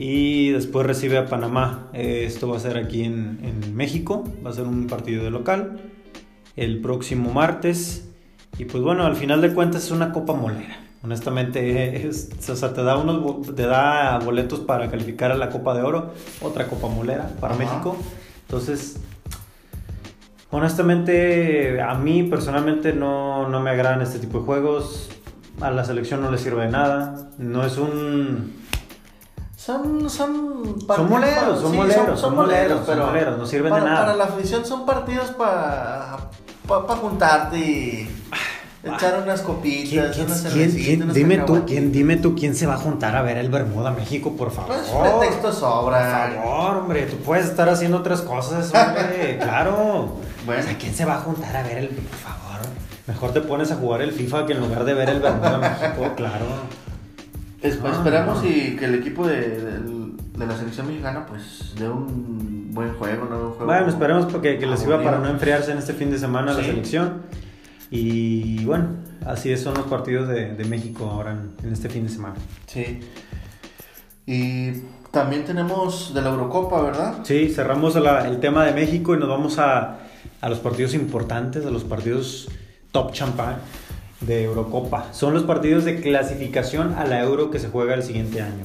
y 0.00 0.50
después 0.50 0.86
recibe 0.86 1.18
a 1.18 1.26
Panamá. 1.26 1.88
Eh, 1.92 2.22
esto 2.24 2.48
va 2.48 2.56
a 2.56 2.60
ser 2.60 2.76
aquí 2.76 3.02
en, 3.02 3.74
México, 3.74 4.22
va 4.46 4.50
a 4.50 4.52
ser 4.52 4.64
un 4.64 4.86
partido 4.86 5.24
de 5.24 5.30
local 5.30 5.80
el 6.54 6.80
próximo 6.80 7.32
martes. 7.32 8.08
Y 8.58 8.64
pues 8.64 8.82
bueno, 8.82 9.04
al 9.06 9.16
final 9.16 9.40
de 9.40 9.52
cuentas 9.52 9.84
es 9.84 9.90
una 9.90 10.12
copa 10.12 10.34
molera. 10.34 10.78
Honestamente, 11.02 12.08
o 12.48 12.56
sea, 12.56 12.72
te 12.72 12.82
da, 12.84 12.96
unos, 12.96 13.54
te 13.56 13.66
da 13.66 14.20
boletos 14.20 14.60
para 14.60 14.88
calificar 14.88 15.32
a 15.32 15.36
la 15.36 15.50
Copa 15.50 15.74
de 15.74 15.82
Oro, 15.82 16.12
otra 16.40 16.68
copa 16.68 16.88
molera 16.88 17.30
para 17.40 17.56
México. 17.56 17.96
Entonces, 18.42 19.00
honestamente, 20.50 21.80
a 21.80 21.94
mí 21.94 22.24
personalmente 22.24 22.92
no, 22.92 23.48
no 23.48 23.60
me 23.60 23.70
agradan 23.70 24.02
este 24.02 24.18
tipo 24.18 24.38
de 24.40 24.44
juegos. 24.44 25.10
A 25.60 25.70
la 25.70 25.84
selección 25.84 26.20
no 26.20 26.30
le 26.30 26.38
sirve 26.38 26.64
de 26.64 26.70
nada. 26.70 27.30
No 27.38 27.64
es 27.64 27.78
un 27.78 28.58
son, 29.68 30.08
son, 30.08 30.80
son 30.80 31.10
moleros, 31.10 31.60
son, 31.60 31.76
moleros, 31.76 32.18
son, 32.18 32.34
moleros, 32.34 32.80
pero 32.86 33.00
son 33.02 33.06
moleros, 33.08 33.38
no 33.38 33.44
sirven 33.44 33.70
para, 33.70 33.84
de 33.84 33.90
nada. 33.90 34.06
Para 34.06 34.16
la 34.16 34.24
afición 34.24 34.64
son 34.64 34.86
partidos 34.86 35.32
para 35.32 36.16
pa, 36.66 36.96
juntarte 36.96 37.58
y 37.58 38.08
echar 38.82 39.20
unas 39.22 39.42
copitas, 39.42 40.14
¿Quién, 40.16 40.26
unas 40.26 40.40
¿quién, 40.52 40.70
quién 40.70 41.12
dime 41.12 41.38
tú, 41.38 41.64
quién, 41.66 41.92
dime 41.92 42.16
tú 42.16 42.34
quién 42.34 42.54
se 42.54 42.66
va 42.66 42.74
a 42.74 42.78
juntar 42.78 43.14
a 43.14 43.20
ver 43.20 43.36
el 43.36 43.50
Bermuda 43.50 43.90
México, 43.90 44.34
por 44.38 44.52
favor. 44.52 44.76
Pues 44.76 44.88
pretexto 44.88 45.52
sobra. 45.52 46.30
Por 46.34 46.44
favor, 46.44 46.76
hombre, 46.78 47.02
tú 47.02 47.16
puedes 47.16 47.46
estar 47.46 47.68
haciendo 47.68 47.98
otras 47.98 48.22
cosas, 48.22 48.72
hombre, 48.72 49.38
claro. 49.42 50.12
Bueno. 50.48 50.62
O 50.62 50.64
sea, 50.64 50.78
¿quién 50.78 50.94
se 50.94 51.04
va 51.04 51.16
a 51.16 51.20
juntar 51.20 51.54
a 51.54 51.62
ver 51.62 51.76
el, 51.76 51.88
por 51.88 52.04
favor? 52.06 52.66
Mejor 53.06 53.34
te 53.34 53.42
pones 53.42 53.70
a 53.70 53.76
jugar 53.76 54.00
el 54.00 54.12
FIFA 54.12 54.46
que 54.46 54.54
en 54.54 54.60
lugar 54.60 54.86
de 54.86 54.94
ver 54.94 55.10
el 55.10 55.20
Bermuda 55.20 55.58
México, 55.58 56.10
claro. 56.16 56.46
Esperamos 57.60 58.42
y 58.46 58.74
que 58.76 58.86
el 58.86 58.94
equipo 58.94 59.26
de, 59.26 59.78
la 60.38 60.56
selección 60.56 60.86
mexicana 60.86 61.26
pues 61.26 61.74
dé 61.78 61.86
un 61.86 62.72
buen 62.72 62.94
juego, 62.94 63.26
¿no? 63.26 63.66
bueno, 63.66 63.88
esperemos 63.88 64.24
porque, 64.24 64.58
que 64.58 64.64
les 64.64 64.80
sirva 64.80 65.02
para 65.02 65.18
no 65.18 65.28
enfriarse 65.28 65.72
en 65.72 65.78
este 65.78 65.92
fin 65.92 66.10
de 66.10 66.18
semana 66.18 66.54
la 66.54 66.62
selección. 66.62 67.24
Y 67.90 68.64
bueno, 68.64 68.86
así 69.26 69.54
son 69.58 69.74
los 69.74 69.84
partidos 69.84 70.28
de, 70.28 70.64
México 70.64 71.10
ahora 71.10 71.32
en, 71.62 71.70
este 71.70 71.90
fin 71.90 72.04
de 72.04 72.08
semana. 72.08 72.36
Sí. 72.64 73.00
Y 74.24 74.82
también 75.10 75.44
tenemos 75.44 76.14
de 76.14 76.22
la 76.22 76.30
Eurocopa, 76.30 76.80
¿verdad? 76.80 77.18
Sí, 77.24 77.50
cerramos 77.50 77.96
el 77.96 78.40
tema 78.40 78.64
de 78.64 78.72
México 78.72 79.14
y 79.14 79.18
nos 79.18 79.28
vamos 79.28 79.58
a, 79.58 79.98
a 80.40 80.48
los 80.48 80.58
partidos 80.58 80.94
importantes, 80.94 81.64
a 81.66 81.70
los 81.70 81.84
partidos 81.84 82.48
top 82.92 83.12
champán 83.12 83.56
de 84.20 84.44
Eurocopa. 84.44 85.12
Son 85.12 85.34
los 85.34 85.44
partidos 85.44 85.84
de 85.84 86.00
clasificación 86.00 86.94
a 86.94 87.04
la 87.04 87.22
Euro 87.22 87.50
que 87.50 87.58
se 87.58 87.68
juega 87.68 87.94
el 87.94 88.02
siguiente 88.02 88.40
año. 88.40 88.64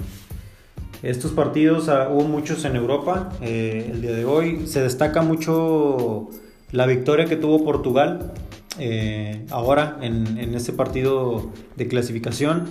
Estos 1.04 1.32
partidos 1.32 1.90
ah, 1.90 2.10
hubo 2.10 2.24
muchos 2.24 2.64
en 2.66 2.76
Europa 2.76 3.30
eh, 3.42 3.90
el 3.92 4.02
día 4.02 4.14
de 4.14 4.26
hoy. 4.26 4.68
Se 4.68 4.82
destaca 4.82 5.22
mucho 5.22 6.30
la 6.72 6.86
victoria 6.86 7.26
que 7.26 7.36
tuvo 7.36 7.64
Portugal 7.64 8.32
eh, 8.80 9.46
ahora 9.52 9.98
en, 10.02 10.38
en, 10.38 10.56
este 10.56 10.72
partido 10.72 11.52
de 11.76 11.88
clasificación, 11.88 12.66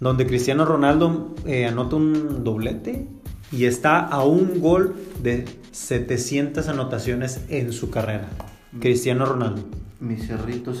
donde 0.00 0.26
Cristiano 0.26 0.64
Ronaldo 0.64 1.34
eh, 1.46 1.64
anota 1.64 1.96
un 1.96 2.44
doblete 2.44 3.06
y 3.52 3.64
está 3.64 4.00
a 4.00 4.24
un 4.24 4.60
gol 4.60 4.94
de 5.22 5.44
700 5.72 6.68
anotaciones 6.68 7.40
en 7.48 7.72
su 7.72 7.90
carrera. 7.90 8.28
Cristiano 8.80 9.24
Ronaldo. 9.26 9.64
Mi 10.00 10.16
cerrito 10.16 10.74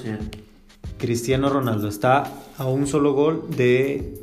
Cristiano 0.98 1.48
Ronaldo 1.48 1.88
está 1.88 2.30
a 2.58 2.66
un 2.66 2.86
solo 2.86 3.12
gol 3.12 3.46
de 3.56 4.22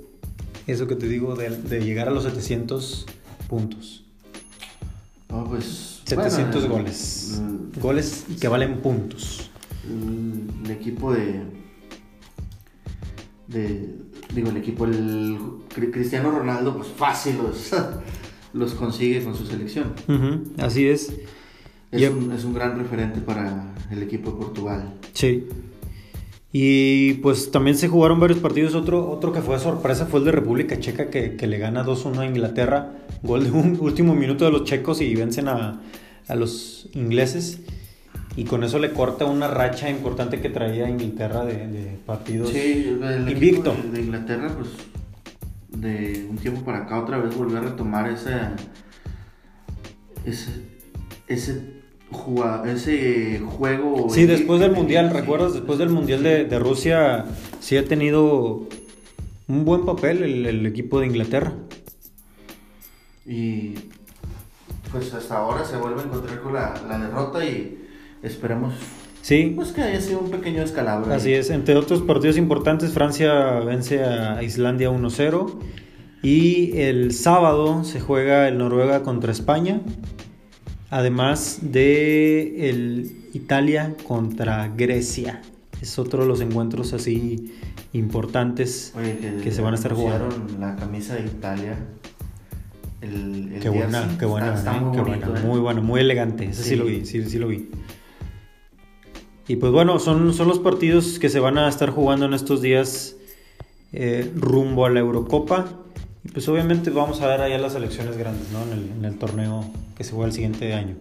eso 0.67 0.87
que 0.87 0.95
te 0.95 1.07
digo, 1.07 1.35
de, 1.35 1.49
de 1.49 1.83
llegar 1.83 2.07
a 2.07 2.11
los 2.11 2.23
700 2.23 3.05
puntos. 3.49 4.03
No, 5.29 5.45
pues. 5.45 6.01
700 6.05 6.61
bueno, 6.67 6.75
goles. 6.75 7.39
el- 7.75 7.81
Goles 7.81 8.25
que 8.39 8.47
valen 8.47 8.81
puntos. 8.81 9.49
el, 9.87 10.47
el 10.65 10.71
equipo 10.71 11.11
de. 11.13 11.41
de. 13.47 13.95
Digo, 14.33 14.49
el 14.49 14.57
equipo, 14.57 14.85
el 14.85 15.37
Cri- 15.75 15.91
Cristiano 15.91 16.31
Ronaldo, 16.31 16.75
pues 16.77 16.89
fácil 16.89 17.37
los, 17.37 17.71
los 18.53 18.73
consigue 18.73 19.23
con 19.23 19.35
su 19.35 19.45
selección. 19.45 19.93
Así 20.57 20.87
es. 20.87 21.13
Es, 21.91 22.09
un, 22.09 22.31
es 22.31 22.43
un 22.43 22.53
gran 22.53 22.77
referente 22.77 23.19
para 23.21 23.73
el 23.91 24.01
equipo 24.01 24.31
de 24.31 24.37
Portugal. 24.37 24.93
Sí. 25.13 25.47
Y 26.51 27.13
pues 27.15 27.49
también 27.51 27.77
se 27.77 27.87
jugaron 27.87 28.19
varios 28.19 28.39
partidos. 28.39 28.75
Otro, 28.75 29.09
otro 29.09 29.33
que 29.33 29.41
fue 29.41 29.59
sorpresa 29.59 30.05
fue 30.05 30.19
el 30.19 30.25
de 30.25 30.31
República 30.31 30.79
Checa 30.79 31.09
que, 31.09 31.35
que 31.35 31.47
le 31.47 31.57
gana 31.57 31.83
2-1 31.83 32.19
a 32.19 32.25
Inglaterra. 32.25 32.91
Gol 33.23 33.43
de 33.45 33.51
un 33.51 33.77
último 33.81 34.13
minuto 34.15 34.45
de 34.45 34.51
los 34.51 34.63
checos 34.63 35.01
y 35.01 35.13
vencen 35.15 35.47
a, 35.47 35.81
a 36.27 36.35
los 36.35 36.89
ingleses. 36.93 37.59
Y 38.35 38.45
con 38.45 38.63
eso 38.63 38.79
le 38.79 38.91
corta 38.91 39.25
una 39.25 39.47
racha 39.47 39.89
importante 39.89 40.41
que 40.41 40.49
traía 40.49 40.89
Inglaterra 40.89 41.45
de, 41.45 41.67
de 41.67 41.97
partidos. 42.05 42.49
Sí, 42.49 42.97
el 43.01 43.29
invicto. 43.29 43.75
de 43.91 44.01
Inglaterra, 44.01 44.55
pues 44.57 44.69
de 45.73 46.27
un 46.29 46.37
tiempo 46.37 46.61
para 46.61 46.79
acá 46.79 46.99
otra 46.99 47.17
vez 47.17 47.35
volvió 47.35 47.57
a 47.57 47.61
retomar 47.61 48.09
ese 48.09 48.31
ese 50.25 50.51
ese, 51.27 51.61
ese 52.65 53.39
juego. 53.39 54.07
Sí, 54.09 54.25
después 54.25 54.59
del 54.59 54.71
Mundial, 54.71 55.09
Sí. 55.11 55.17
¿recuerdas? 55.19 55.53
Después 55.53 55.79
del 55.79 55.89
Mundial 55.89 56.21
de, 56.23 56.45
de 56.45 56.59
Rusia, 56.59 57.25
sí 57.59 57.75
ha 57.77 57.85
tenido 57.85 58.67
un 59.47 59.65
buen 59.65 59.85
papel 59.85 60.21
el, 60.23 60.45
el 60.45 60.65
equipo 60.65 60.99
de 60.99 61.07
Inglaterra. 61.07 61.53
Y 63.25 63.73
pues 64.91 65.13
hasta 65.13 65.37
ahora 65.37 65.65
se 65.65 65.77
vuelve 65.77 66.01
a 66.01 66.03
encontrar 66.05 66.41
con 66.41 66.53
la, 66.53 66.73
la 66.87 66.99
derrota 66.99 67.43
y 67.43 67.87
esperemos 68.21 68.73
Sí, 69.23 69.53
pues 69.55 69.71
que 69.71 69.81
haya 69.81 70.01
sido 70.01 70.19
un 70.19 70.29
pequeño 70.29 70.61
escalabro. 70.63 71.13
Así 71.13 71.31
es, 71.33 71.49
entre 71.49 71.75
otros 71.77 72.01
partidos 72.01 72.35
importantes, 72.37 72.91
Francia 72.91 73.59
vence 73.61 74.03
a 74.03 74.43
Islandia 74.43 74.91
1-0 74.91 75.59
y 76.21 76.77
el 76.77 77.13
sábado 77.13 77.85
se 77.85 78.01
juega 78.01 78.49
el 78.49 78.57
Noruega 78.57 79.01
contra 79.01 79.31
España, 79.31 79.79
además 80.89 81.59
de 81.61 82.69
el 82.69 83.15
Italia 83.33 83.95
contra 84.05 84.67
Grecia. 84.75 85.41
Es 85.81 85.97
otro 85.97 86.23
de 86.23 86.27
los 86.27 86.41
encuentros 86.41 86.91
así 86.91 87.53
importantes 87.93 88.93
Oye, 88.97 89.39
que 89.41 89.51
se 89.51 89.61
van 89.61 89.73
a 89.73 89.77
estar 89.77 89.93
jugando. 89.93 90.29
la 90.59 90.75
camisa 90.75 91.15
de 91.15 91.21
Italia. 91.27 91.77
El, 93.01 93.51
el 93.53 93.59
Qué 93.61 93.69
buena, 93.69 94.17
qué 94.19 94.25
buena, 94.25 94.53
Está, 94.55 94.71
está 94.71 94.77
¿eh? 94.77 94.81
muy 94.81 94.95
Qué 94.95 95.01
bonito, 95.01 95.25
buena, 95.27 95.41
¿eh? 95.41 95.47
muy 95.47 95.59
buena, 95.59 95.81
muy 95.81 95.99
elegante. 96.01 96.45
Ese 96.45 96.63
sí, 96.63 96.69
Sí. 96.71 96.75
lo 96.75 96.85
vi, 96.85 97.05
sí, 97.05 97.23
sí 97.29 97.37
lo 97.37 97.47
vi. 97.47 97.69
Y 99.47 99.57
pues 99.57 99.71
bueno, 99.71 99.99
son, 99.99 100.33
son 100.33 100.47
los 100.47 100.59
partidos 100.59 101.19
que 101.19 101.29
se 101.29 101.39
van 101.39 101.57
a 101.57 101.67
estar 101.67 101.89
jugando 101.89 102.25
en 102.25 102.33
estos 102.33 102.61
días 102.61 103.15
eh, 103.91 104.31
rumbo 104.35 104.85
a 104.85 104.89
la 104.89 104.99
Eurocopa. 105.01 105.65
Y 106.23 106.29
pues 106.31 106.47
obviamente 106.47 106.89
vamos 106.89 107.19
a 107.21 107.27
ver 107.27 107.41
allá 107.41 107.57
las 107.57 107.73
selecciones 107.73 108.17
grandes, 108.17 108.49
¿no? 108.51 108.61
En 108.63 108.71
el, 108.71 108.89
en 108.97 109.05
el 109.05 109.17
torneo 109.17 109.65
que 109.97 110.03
se 110.05 110.11
juega 110.11 110.27
el 110.27 110.33
siguiente 110.33 110.73
año. 110.73 110.95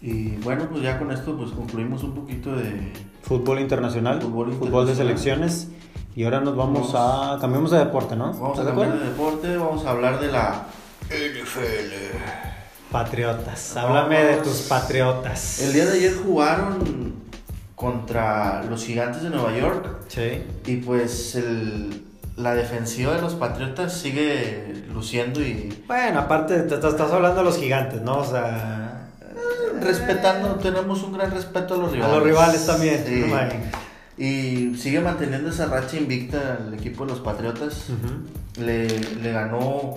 Y 0.00 0.36
bueno, 0.38 0.66
pues 0.70 0.82
ya 0.82 0.98
con 0.98 1.12
esto 1.12 1.36
pues 1.36 1.50
concluimos 1.50 2.02
un 2.02 2.14
poquito 2.14 2.56
de... 2.56 2.90
Fútbol 3.22 3.60
internacional, 3.60 4.20
Fútbol 4.22 4.52
fútbol, 4.54 4.86
de 4.86 4.92
internacional. 4.92 4.96
selecciones. 4.96 5.68
Y 6.16 6.24
ahora 6.24 6.40
nos 6.40 6.56
vamos, 6.56 6.92
Vamos. 6.94 7.36
a... 7.36 7.38
Cambiamos 7.40 7.70
de 7.70 7.78
deporte, 7.78 8.16
¿no? 8.16 8.32
Vamos 8.32 8.58
a 8.58 8.62
¿Estás 8.62 8.64
de 8.66 8.70
cambiar 8.72 8.88
acuerdo? 8.88 9.04
de 9.04 9.10
deporte, 9.10 9.56
vamos 9.58 9.84
a 9.84 9.90
hablar 9.90 10.18
de 10.20 10.32
la 10.32 10.66
NFL. 11.10 11.92
Patriotas. 12.90 13.72
Vamos. 13.74 13.90
Háblame 13.96 14.24
de 14.24 14.36
tus 14.38 14.60
patriotas. 14.62 15.60
El 15.60 15.72
día 15.72 15.86
de 15.86 15.92
ayer 15.98 16.14
jugaron 16.16 17.14
contra 17.76 18.62
los 18.64 18.84
gigantes 18.84 19.22
de 19.22 19.30
Nueva 19.30 19.56
York 19.56 19.86
Sí. 20.08 20.42
y 20.66 20.76
pues 20.76 21.34
el- 21.36 22.04
la 22.36 22.54
defensiva 22.54 23.14
de 23.14 23.20
los 23.22 23.34
Patriotas 23.34 23.92
sigue 23.92 24.84
luciendo 24.92 25.40
y 25.42 25.82
Bueno, 25.86 26.20
aparte, 26.20 26.58
te, 26.60 26.76
te 26.78 26.88
estás 26.88 27.10
hablando 27.10 27.38
de 27.38 27.44
los 27.44 27.58
gigantes, 27.58 28.00
¿no? 28.02 28.18
O 28.18 28.24
sea. 28.24 28.86
respetando, 29.80 30.56
tenemos 30.56 31.02
un 31.02 31.12
gran 31.14 31.30
respeto 31.30 31.74
a 31.74 31.76
los 31.78 31.88
A 31.88 31.92
rivales. 31.94 32.14
los 32.16 32.24
rivales 32.24 32.66
también. 32.66 33.04
Sí. 33.06 33.24
no. 33.30 33.80
Y 34.22 34.76
sigue 34.76 35.00
manteniendo 35.00 35.48
esa 35.48 35.66
racha 35.66 35.96
invicta 35.96 36.58
el 36.66 36.74
equipo 36.74 37.04
de 37.06 37.12
los 37.12 37.20
Patriotas. 37.20 37.86
Le, 38.58 38.86
le 38.88 39.32
ganó 39.32 39.94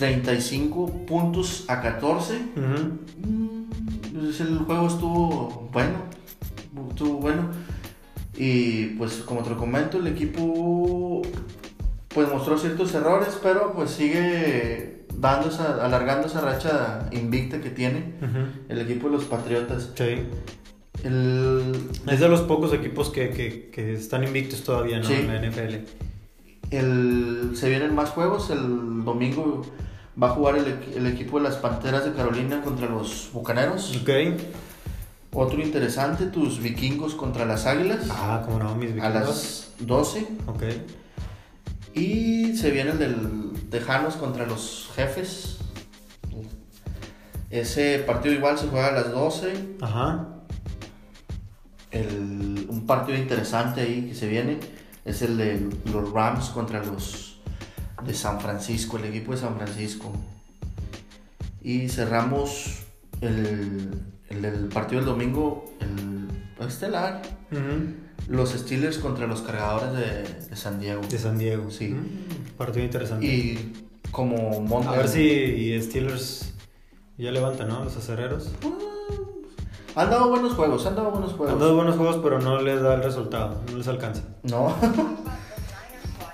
35 0.00 1.06
puntos 1.06 1.64
a 1.68 1.80
14. 1.80 2.34
Ujú. 2.56 3.28
Mm, 3.28 3.70
pues 4.18 4.40
el 4.40 4.58
juego 4.58 4.86
estuvo 4.88 5.68
bueno. 5.72 5.98
Estuvo 6.90 7.18
bueno. 7.18 7.48
Y 8.36 8.86
pues 8.96 9.16
como 9.26 9.42
te 9.42 9.50
lo 9.50 9.58
comento, 9.58 9.98
el 9.98 10.06
equipo 10.06 11.22
pues 12.08 12.28
mostró 12.28 12.58
ciertos 12.58 12.92
errores, 12.94 13.38
pero 13.42 13.72
pues 13.72 13.90
sigue 13.90 15.04
dando 15.14 15.48
esa, 15.48 15.84
alargando 15.84 16.26
esa 16.26 16.40
racha 16.40 17.08
invicta 17.12 17.60
que 17.60 17.70
tiene 17.70 18.14
el 18.68 18.80
equipo 18.80 19.08
de 19.08 19.16
los 19.16 19.24
Patriotas. 19.24 19.90
Sí. 19.94 20.22
El, 21.04 21.72
Es 22.10 22.20
de 22.20 22.28
los 22.28 22.40
pocos 22.42 22.72
equipos 22.72 23.10
que, 23.10 23.30
que, 23.30 23.70
que 23.70 23.92
están 23.94 24.24
invictos 24.24 24.64
todavía, 24.64 24.98
¿no? 24.98 25.04
Sí. 25.04 25.14
En 25.14 25.28
la 25.28 25.40
NFL. 25.48 25.74
el, 26.70 27.50
se 27.54 27.68
vienen 27.68 27.94
más 27.94 28.10
juegos. 28.10 28.50
El 28.50 29.04
domingo 29.04 29.62
va 30.22 30.28
a 30.28 30.30
jugar 30.30 30.56
el, 30.56 30.66
equi- 30.66 30.96
el 30.96 31.06
equipo 31.06 31.38
de 31.38 31.44
las 31.44 31.56
Panteras 31.56 32.04
de 32.04 32.12
Carolina 32.12 32.60
contra 32.62 32.88
los 32.88 33.30
Bucaneros. 33.32 33.96
Ok. 34.02 34.10
Otro 35.32 35.62
interesante, 35.62 36.26
tus 36.26 36.60
vikingos 36.60 37.14
contra 37.14 37.44
las 37.44 37.64
Águilas 37.66 38.08
Ah, 38.10 38.42
como 38.44 38.58
no, 38.58 38.74
mis 38.74 38.90
a 38.90 38.94
vikingos. 38.94 39.14
las 39.14 39.86
12. 39.86 40.26
Ok. 40.46 40.62
Y 41.94 42.56
se 42.56 42.70
viene 42.70 42.90
el 42.92 42.98
del 42.98 43.52
Tejanos 43.70 44.16
contra 44.16 44.46
los 44.46 44.90
Jefes. 44.94 45.56
Ese 47.50 47.98
partido 48.00 48.34
igual 48.34 48.58
se 48.58 48.68
juega 48.68 48.88
a 48.88 48.92
las 48.92 49.10
12. 49.12 49.52
Ajá. 49.80 50.28
El- 51.90 52.66
un 52.68 52.86
partido 52.86 53.18
interesante 53.18 53.80
ahí 53.80 54.08
que 54.08 54.14
se 54.14 54.28
viene 54.28 54.60
es 55.04 55.22
el 55.22 55.36
de 55.36 55.68
los 55.92 56.12
Rams 56.12 56.50
contra 56.50 56.84
los 56.84 57.29
de 58.06 58.14
San 58.14 58.40
Francisco, 58.40 58.96
el 58.98 59.04
equipo 59.06 59.32
de 59.32 59.38
San 59.38 59.56
Francisco. 59.56 60.12
Y 61.62 61.88
cerramos 61.88 62.80
el, 63.20 63.90
el 64.30 64.68
partido 64.68 65.00
del 65.02 65.10
domingo, 65.10 65.64
el 65.80 66.66
estelar, 66.66 67.22
los 68.28 68.50
Steelers 68.50 68.98
contra 68.98 69.26
los 69.26 69.42
cargadores 69.42 69.92
de, 69.92 70.46
de 70.48 70.56
San 70.56 70.78
Diego. 70.80 71.02
De 71.08 71.18
San 71.18 71.38
Diego. 71.38 71.70
Sí. 71.70 71.88
Mm, 71.88 72.56
Partido 72.56 72.84
interesante. 72.84 73.26
Y 73.26 73.72
como 74.10 74.60
Mon- 74.60 74.86
A 74.88 74.92
ver 74.92 75.08
si 75.08 75.20
y 75.22 75.82
Steelers 75.82 76.54
ya 77.18 77.30
levanta, 77.30 77.64
¿no? 77.64 77.84
Los 77.84 77.96
acereros. 77.96 78.50
Han 79.96 80.08
dado 80.08 80.28
buenos 80.30 80.52
juegos, 80.54 80.86
han 80.86 80.94
dado 80.94 81.10
buenos 81.10 81.32
juegos. 81.32 81.52
Han 81.52 81.58
dado 81.58 81.74
buenos 81.76 81.96
juegos, 81.96 82.20
pero 82.22 82.38
no 82.40 82.60
les 82.62 82.80
da 82.80 82.94
el 82.94 83.02
resultado. 83.02 83.60
No 83.70 83.76
les 83.78 83.88
alcanza. 83.88 84.22
No. 84.44 84.74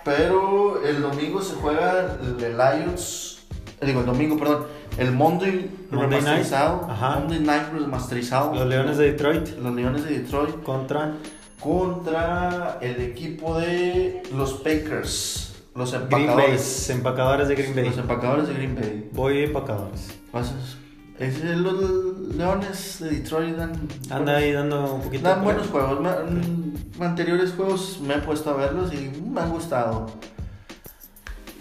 Pero 0.06 0.82
el 0.86 1.02
domingo 1.02 1.42
se 1.42 1.56
juega 1.56 2.16
el 2.22 2.56
Lions. 2.56 3.44
Digo, 3.82 4.00
el 4.00 4.06
domingo, 4.06 4.38
perdón. 4.38 4.66
El 4.96 5.10
Monday, 5.10 5.68
Monday 5.90 6.20
remasterizado. 6.20 6.86
Night. 6.86 7.00
Monday 7.00 7.40
Night 7.40 7.72
remasterizado. 7.72 8.54
Los 8.54 8.66
Leones 8.66 8.96
de 8.98 9.12
Detroit 9.12 9.48
Los 9.58 9.74
Leones 9.74 10.04
de 10.04 10.20
Detroit 10.20 10.62
contra 10.62 11.12
contra 11.60 12.78
el 12.80 13.00
equipo 13.00 13.58
de 13.58 14.22
los 14.32 14.54
Packers. 14.54 15.56
Los 15.74 15.90
Green 15.92 16.08
Bay. 16.08 16.22
empacadores. 16.22 16.90
Empacadores 16.90 17.48
de 17.48 17.54
Green 17.56 17.74
Bay. 17.74 17.84
Los 17.86 17.98
empacadores 17.98 18.48
de 18.48 18.54
Green 18.54 18.74
Bay. 18.76 19.10
Voy 19.12 19.42
empacadores. 19.42 20.08
Pasas- 20.32 20.76
es- 21.18 21.42
los 21.44 22.34
Leones 22.36 22.98
de 23.00 23.10
Detroit 23.10 23.56
dan, 23.56 23.72
Anda 24.10 24.36
ahí 24.36 24.52
dando 24.52 24.94
un 24.96 25.02
poquito. 25.02 25.22
dan 25.28 25.42
buenos 25.44 25.66
juegos. 25.68 26.00
Mm, 26.00 27.02
Anteriores 27.02 27.52
juegos 27.52 28.00
me 28.06 28.14
he 28.14 28.18
puesto 28.18 28.50
a 28.50 28.54
verlos 28.56 28.92
y 28.92 29.10
me 29.28 29.40
han 29.40 29.50
gustado. 29.50 30.06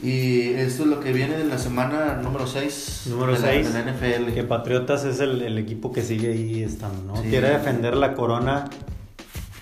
Y 0.04 0.50
esto 0.54 0.84
es 0.84 0.90
lo 0.90 1.00
que 1.00 1.12
viene 1.14 1.38
de 1.38 1.46
la 1.46 1.58
semana 1.58 2.20
número 2.22 2.46
6 2.46 3.04
Número 3.10 3.34
de, 3.34 3.40
la- 3.40 3.48
de 3.48 3.64
la 3.64 3.92
NFL. 3.92 4.34
Que 4.34 4.44
Patriotas 4.44 5.04
es 5.06 5.20
el, 5.20 5.42
el 5.42 5.58
equipo 5.58 5.92
que 5.92 6.02
sigue 6.02 6.32
ahí 6.34 6.64
estando, 6.64 7.14
¿no? 7.16 7.22
Sí. 7.22 7.30
Quiere 7.30 7.50
defender 7.50 7.96
la 7.98 8.14
corona 8.14 8.66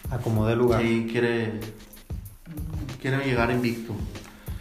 a 0.09 0.17
como 0.17 0.45
dé 0.47 0.55
lugar. 0.55 0.81
Sí, 0.81 1.07
quiere, 1.09 1.59
quiere 3.01 3.23
llegar 3.25 3.51
invicto. 3.51 3.93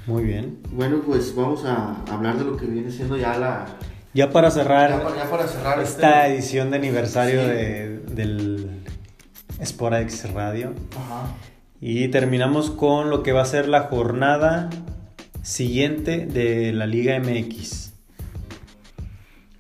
Muy 0.07 0.25
bien. 0.25 0.59
Bueno, 0.71 1.01
pues 1.07 1.35
vamos 1.35 1.65
a 1.65 1.97
hablar 2.11 2.37
de 2.39 2.45
lo 2.45 2.57
que 2.57 2.67
viene 2.67 2.91
siendo 2.91 3.17
ya 3.17 3.37
la. 3.39 3.67
Ya 4.15 4.31
para 4.31 4.51
cerrar 4.51 4.91
Ya, 4.91 5.03
para- 5.03 5.17
ya 5.17 5.31
para 5.31 5.49
cerrar 5.49 5.81
esta 5.81 6.27
este- 6.27 6.35
edición 6.35 6.71
de 6.71 6.77
aniversario 6.77 7.43
Sí. 7.43 7.49
de, 7.49 7.99
del, 8.15 8.79
Sport 9.61 9.95
X 10.03 10.33
Radio. 10.33 10.75
Ajá. 10.97 11.35
Y 11.81 12.09
terminamos 12.09 12.71
con 12.71 13.11
lo 13.11 13.23
que 13.23 13.33
va 13.33 13.43
a 13.43 13.47
ser 13.47 13.69
la 13.69 13.83
jornada 13.83 14.71
siguiente 15.43 16.27
de 16.27 16.73
la 16.73 16.87
Liga 16.87 17.15
MX. 17.17 17.93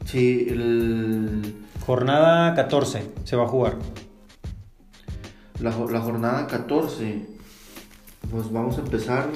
Sí, 0.07 0.47
el, 0.51 1.55
Jornada 1.87 2.55
14 2.55 3.05
se 3.25 3.37
va 3.37 3.45
a 3.45 3.49
jugar. 3.49 3.77
la 5.61 5.71
jornada 5.73 6.47
14. 6.49 7.27
Pues 8.31 8.51
vamos 8.53 8.79
a 8.79 8.81
empezar. 8.81 9.27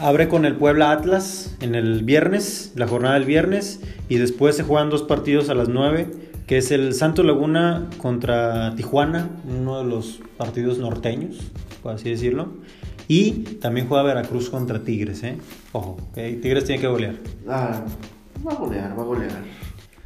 Abre 0.00 0.28
con 0.28 0.44
el 0.44 0.56
Puebla 0.56 0.92
Atlas 0.92 1.56
en 1.60 1.74
el 1.74 2.04
viernes, 2.04 2.72
la 2.76 2.86
jornada 2.86 3.14
del 3.14 3.24
viernes, 3.24 3.80
y 4.08 4.16
después 4.16 4.56
se 4.56 4.62
juegan 4.62 4.90
dos 4.90 5.02
partidos 5.02 5.48
a 5.48 5.54
las 5.54 5.68
9, 5.68 6.08
que 6.46 6.58
es 6.58 6.70
el 6.70 6.94
Santo 6.94 7.22
Laguna 7.22 7.88
contra 7.98 8.74
Tijuana, 8.76 9.28
uno 9.48 9.78
de 9.78 9.84
los 9.84 10.20
partidos 10.36 10.78
norteños, 10.78 11.38
por 11.82 11.92
así 11.94 12.10
decirlo. 12.10 12.48
Y 13.08 13.32
también 13.60 13.88
juega 13.88 14.02
Veracruz 14.02 14.50
contra 14.50 14.80
Tigres, 14.84 15.22
¿eh? 15.22 15.38
Ojo, 15.72 15.96
Tigres 16.14 16.64
tiene 16.64 16.80
que 16.80 16.86
golear. 16.86 17.14
Ah, 17.48 17.82
va 18.46 18.52
a 18.52 18.54
golear, 18.56 18.98
va 18.98 19.02
a 19.02 19.06
golear. 19.06 19.42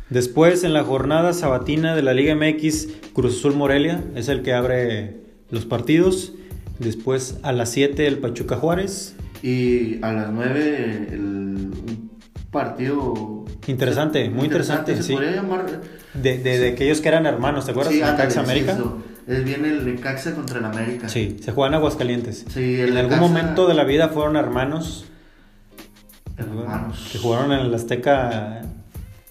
Después, 0.09 0.63
en 0.63 0.73
la 0.73 0.85
jornada 0.85 1.33
sabatina 1.33 1.97
de 1.97 2.03
la 2.03 2.13
Liga 2.13 2.35
MX, 2.35 2.89
Cruz 3.13 3.39
Azul 3.39 3.55
Morelia 3.55 4.05
es 4.15 4.29
el 4.29 4.43
que 4.43 4.53
abre 4.53 5.17
los 5.51 5.65
partidos. 5.65 6.35
Después, 6.79 7.39
a 7.43 7.53
las 7.53 7.71
7, 7.71 8.07
el 8.07 8.19
Pachuca 8.19 8.57
Juárez. 8.57 9.17
Y 9.43 9.99
a 10.05 10.13
las 10.13 10.31
9 10.31 11.09
el, 11.11 11.19
un 11.21 12.11
partido 12.51 13.45
Interesante, 13.67 14.29
muy 14.31 14.45
interesante, 14.47 14.97
se 14.97 15.03
sí. 15.03 15.13
podría 15.15 15.33
llamar 15.33 15.81
De, 16.15 16.39
de, 16.39 16.59
de 16.59 16.69
aquellos 16.71 17.01
que 17.01 17.09
eran 17.09 17.27
hermanos, 17.27 17.65
¿te 17.65 17.71
acuerdas? 17.73 17.93
Sí, 17.95 18.01
Necaxa 18.01 18.41
América. 18.41 18.73
eso. 18.73 19.03
Es 19.27 19.45
viene 19.45 19.69
el 19.69 19.85
Necaxa 19.87 20.35
contra 20.35 20.59
el 20.59 20.65
América. 20.65 21.09
Sí, 21.09 21.37
se 21.41 21.53
juegan 21.53 21.75
Aguascalientes. 21.75 22.45
Sí, 22.53 22.81
el 22.81 22.91
en 22.91 22.97
algún 22.99 23.21
momento 23.21 23.67
de 23.69 23.75
la 23.75 23.85
vida 23.85 24.09
fueron 24.09 24.37
hermanos 24.37 25.07
Hermanos. 26.37 27.09
que 27.13 27.19
jugaron 27.19 27.53
en 27.53 27.61
el 27.61 27.75
Azteca 27.75 28.63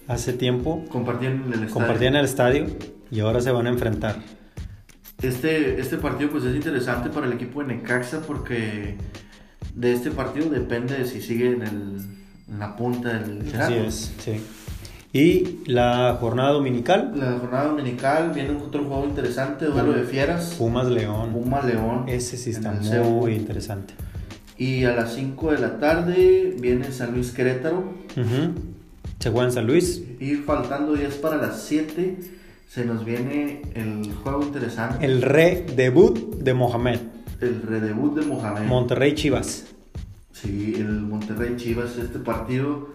hace 0.08 0.32
tiempo, 0.32 0.84
Compartían 0.90 1.42
el 1.46 1.52
estadio. 1.54 1.70
compartían 1.74 2.16
el 2.16 2.24
estadio 2.24 2.66
y 3.10 3.20
ahora 3.20 3.40
se 3.40 3.50
van 3.50 3.66
a 3.66 3.70
enfrentar. 3.70 4.16
Este, 5.22 5.80
este 5.80 5.98
partido 5.98 6.30
pues 6.30 6.44
es 6.44 6.54
interesante 6.56 7.08
para 7.10 7.26
el 7.26 7.32
equipo 7.34 7.60
de 7.62 7.74
Necaxa 7.74 8.20
porque 8.26 8.96
de 9.74 9.92
este 9.92 10.10
partido 10.10 10.48
depende 10.50 10.96
de 10.98 11.06
si 11.06 11.20
sigue 11.20 11.52
en, 11.52 11.62
el, 11.62 12.00
en 12.50 12.58
la 12.58 12.76
punta 12.76 13.08
del 13.18 13.38
Así 13.40 13.44
liderato. 13.46 13.74
es, 13.74 14.12
sí. 14.18 14.40
Y 15.14 15.58
la 15.70 16.16
jornada 16.18 16.52
dominical, 16.52 17.12
La 17.14 17.32
jornada 17.38 17.68
dominical 17.68 18.32
viene 18.34 18.50
otro 18.56 18.84
juego 18.84 19.04
interesante, 19.04 19.66
duelo 19.66 19.92
de 19.92 20.04
fieras. 20.04 20.54
Pumas 20.56 20.88
León. 20.88 21.32
Puma 21.32 21.60
León. 21.62 22.04
Ese 22.08 22.38
sí 22.38 22.50
está 22.50 22.72
muy 22.72 23.34
interesante. 23.34 23.92
Y 24.56 24.84
a 24.84 24.94
las 24.94 25.14
5 25.14 25.52
de 25.52 25.58
la 25.58 25.78
tarde 25.78 26.56
viene 26.58 26.90
San 26.92 27.12
Luis 27.12 27.30
Querétaro. 27.32 27.78
Ujú. 28.16 28.54
Se 29.18 29.30
juega 29.30 29.46
en 29.48 29.52
San 29.52 29.66
Luis. 29.66 30.02
Y 30.18 30.34
faltando 30.36 30.94
10 30.94 31.14
para 31.16 31.36
las 31.36 31.62
7 31.62 32.16
se 32.68 32.84
nos 32.86 33.04
viene 33.04 33.62
el 33.74 34.14
juego 34.14 34.42
interesante. 34.42 35.04
El 35.04 35.20
re-debut 35.20 36.36
de 36.38 36.54
Mohamed. 36.54 37.00
El 37.42 37.60
redebut 37.62 38.14
de 38.18 38.24
Mohamed. 38.26 38.66
Monterrey 38.68 39.14
Chivas. 39.14 39.64
Sí, 40.32 40.74
el 40.76 41.00
Monterrey 41.02 41.56
Chivas, 41.56 41.96
este 41.98 42.18
partido. 42.20 42.88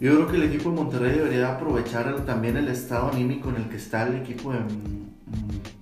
Yo 0.00 0.14
creo 0.14 0.28
que 0.28 0.36
el 0.36 0.42
equipo 0.44 0.68
de 0.70 0.76
Monterrey 0.76 1.12
debería 1.16 1.54
aprovechar 1.54 2.06
el- 2.08 2.24
también 2.24 2.56
el 2.58 2.68
estado 2.68 3.10
anímico 3.10 3.48
en 3.48 3.56
el 3.56 3.68
que 3.70 3.76
está 3.76 4.06
el 4.06 4.16
equipo 4.16 4.52
de, 4.52 4.58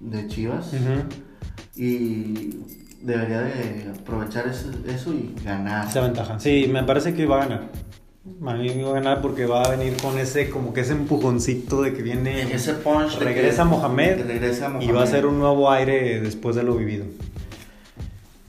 de 0.01 0.29
Chivas. 0.29 0.71
Y 1.75 2.57
debería 3.03 3.41
de 3.43 3.91
aprovechar 3.99 4.47
eso, 4.49 4.71
eso 4.87 5.13
y 5.13 5.35
ganar. 5.45 5.89
Esa 5.89 6.01
ventaja. 6.03 6.39
Sí, 6.39 6.69
me 6.73 6.85
parece 6.85 7.15
que 7.15 7.27
va 7.27 7.43
a 7.43 7.47
ganar. 7.47 7.69
A 8.47 8.55
mí 8.55 8.69
va 8.83 8.91
a 8.91 8.95
ganar 8.95 9.21
porque 9.23 9.47
va 9.47 9.63
a 9.63 9.71
venir 9.77 9.97
con 10.01 10.19
ese, 10.19 10.51
como 10.51 10.73
que 10.73 10.81
ese 10.81 10.93
empujoncito 10.93 11.83
de 11.83 11.93
que 11.93 12.03
viene. 12.03 12.53
Ese 12.53 12.75
punch 12.75 13.19
de 13.19 13.25
regresa 13.25 13.65
que- 13.65 13.69
Mohamed, 13.69 14.17
que 14.17 14.23
regresa 14.25 14.67
y 14.81 14.87
va 14.87 14.91
a 14.91 14.93
Mohamed. 14.93 15.11
ser 15.11 15.27
un 15.27 15.39
nuevo 15.39 15.71
aire 15.71 16.21
después 16.21 16.57
de 16.57 16.63
lo 16.63 16.75
vivido. 16.77 17.05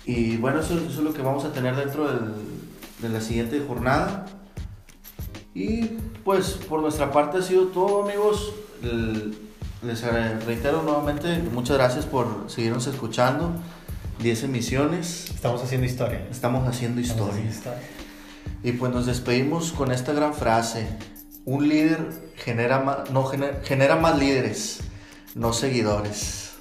Y 0.07 0.37
bueno, 0.37 0.61
eso, 0.61 0.75
eso 0.77 0.87
es 0.87 0.97
lo 0.97 1.13
que 1.13 1.21
vamos 1.21 1.43
a 1.45 1.51
tener 1.51 1.75
dentro 1.75 2.07
del- 2.07 2.33
de 3.01 3.09
la 3.09 3.21
siguiente 3.21 3.61
jornada. 3.67 4.25
Y 5.53 5.81
pues 6.23 6.51
por 6.69 6.81
nuestra 6.81 7.11
parte 7.11 7.37
ha 7.39 7.41
sido 7.41 7.67
todo 7.67 8.03
amigos. 8.03 8.53
Les 9.83 10.01
reitero 10.45 10.81
nuevamente, 10.81 11.39
muchas 11.53 11.77
gracias 11.77 12.05
por 12.05 12.45
seguirnos 12.47 12.87
escuchando. 12.87 13.51
10 14.21 14.43
emisiones. 14.43 15.29
Estamos 15.29 15.61
haciendo 15.61 15.85
historia. 15.85 16.25
Estamos 16.31 16.67
haciendo 16.67 17.01
historia. 17.01 17.43
Y 18.63 18.71
pues 18.71 18.91
nos 18.93 19.05
despedimos 19.05 19.71
con 19.73 19.91
esta 19.91 20.13
gran 20.13 20.33
frase. 20.33 20.87
Un 21.45 21.67
líder 21.69 22.09
genera 22.37 22.79
más, 22.79 23.11
no, 23.11 23.25
gener- 23.25 23.61
genera 23.63 23.95
más 23.97 24.17
líderes, 24.17 24.79
no 25.35 25.53
seguidores. 25.53 26.53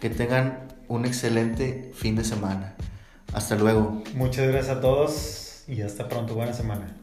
Que 0.00 0.08
tengan 0.08 0.68
un 0.88 1.04
excelente 1.04 1.92
fin 1.94 2.16
de 2.16 2.24
semana. 2.24 2.74
Hasta 3.32 3.56
luego. 3.56 4.02
Muchas 4.14 4.48
gracias 4.48 4.76
a 4.76 4.80
todos 4.80 5.64
y 5.66 5.82
hasta 5.82 6.08
pronto. 6.08 6.34
Buena 6.34 6.52
semana. 6.52 7.01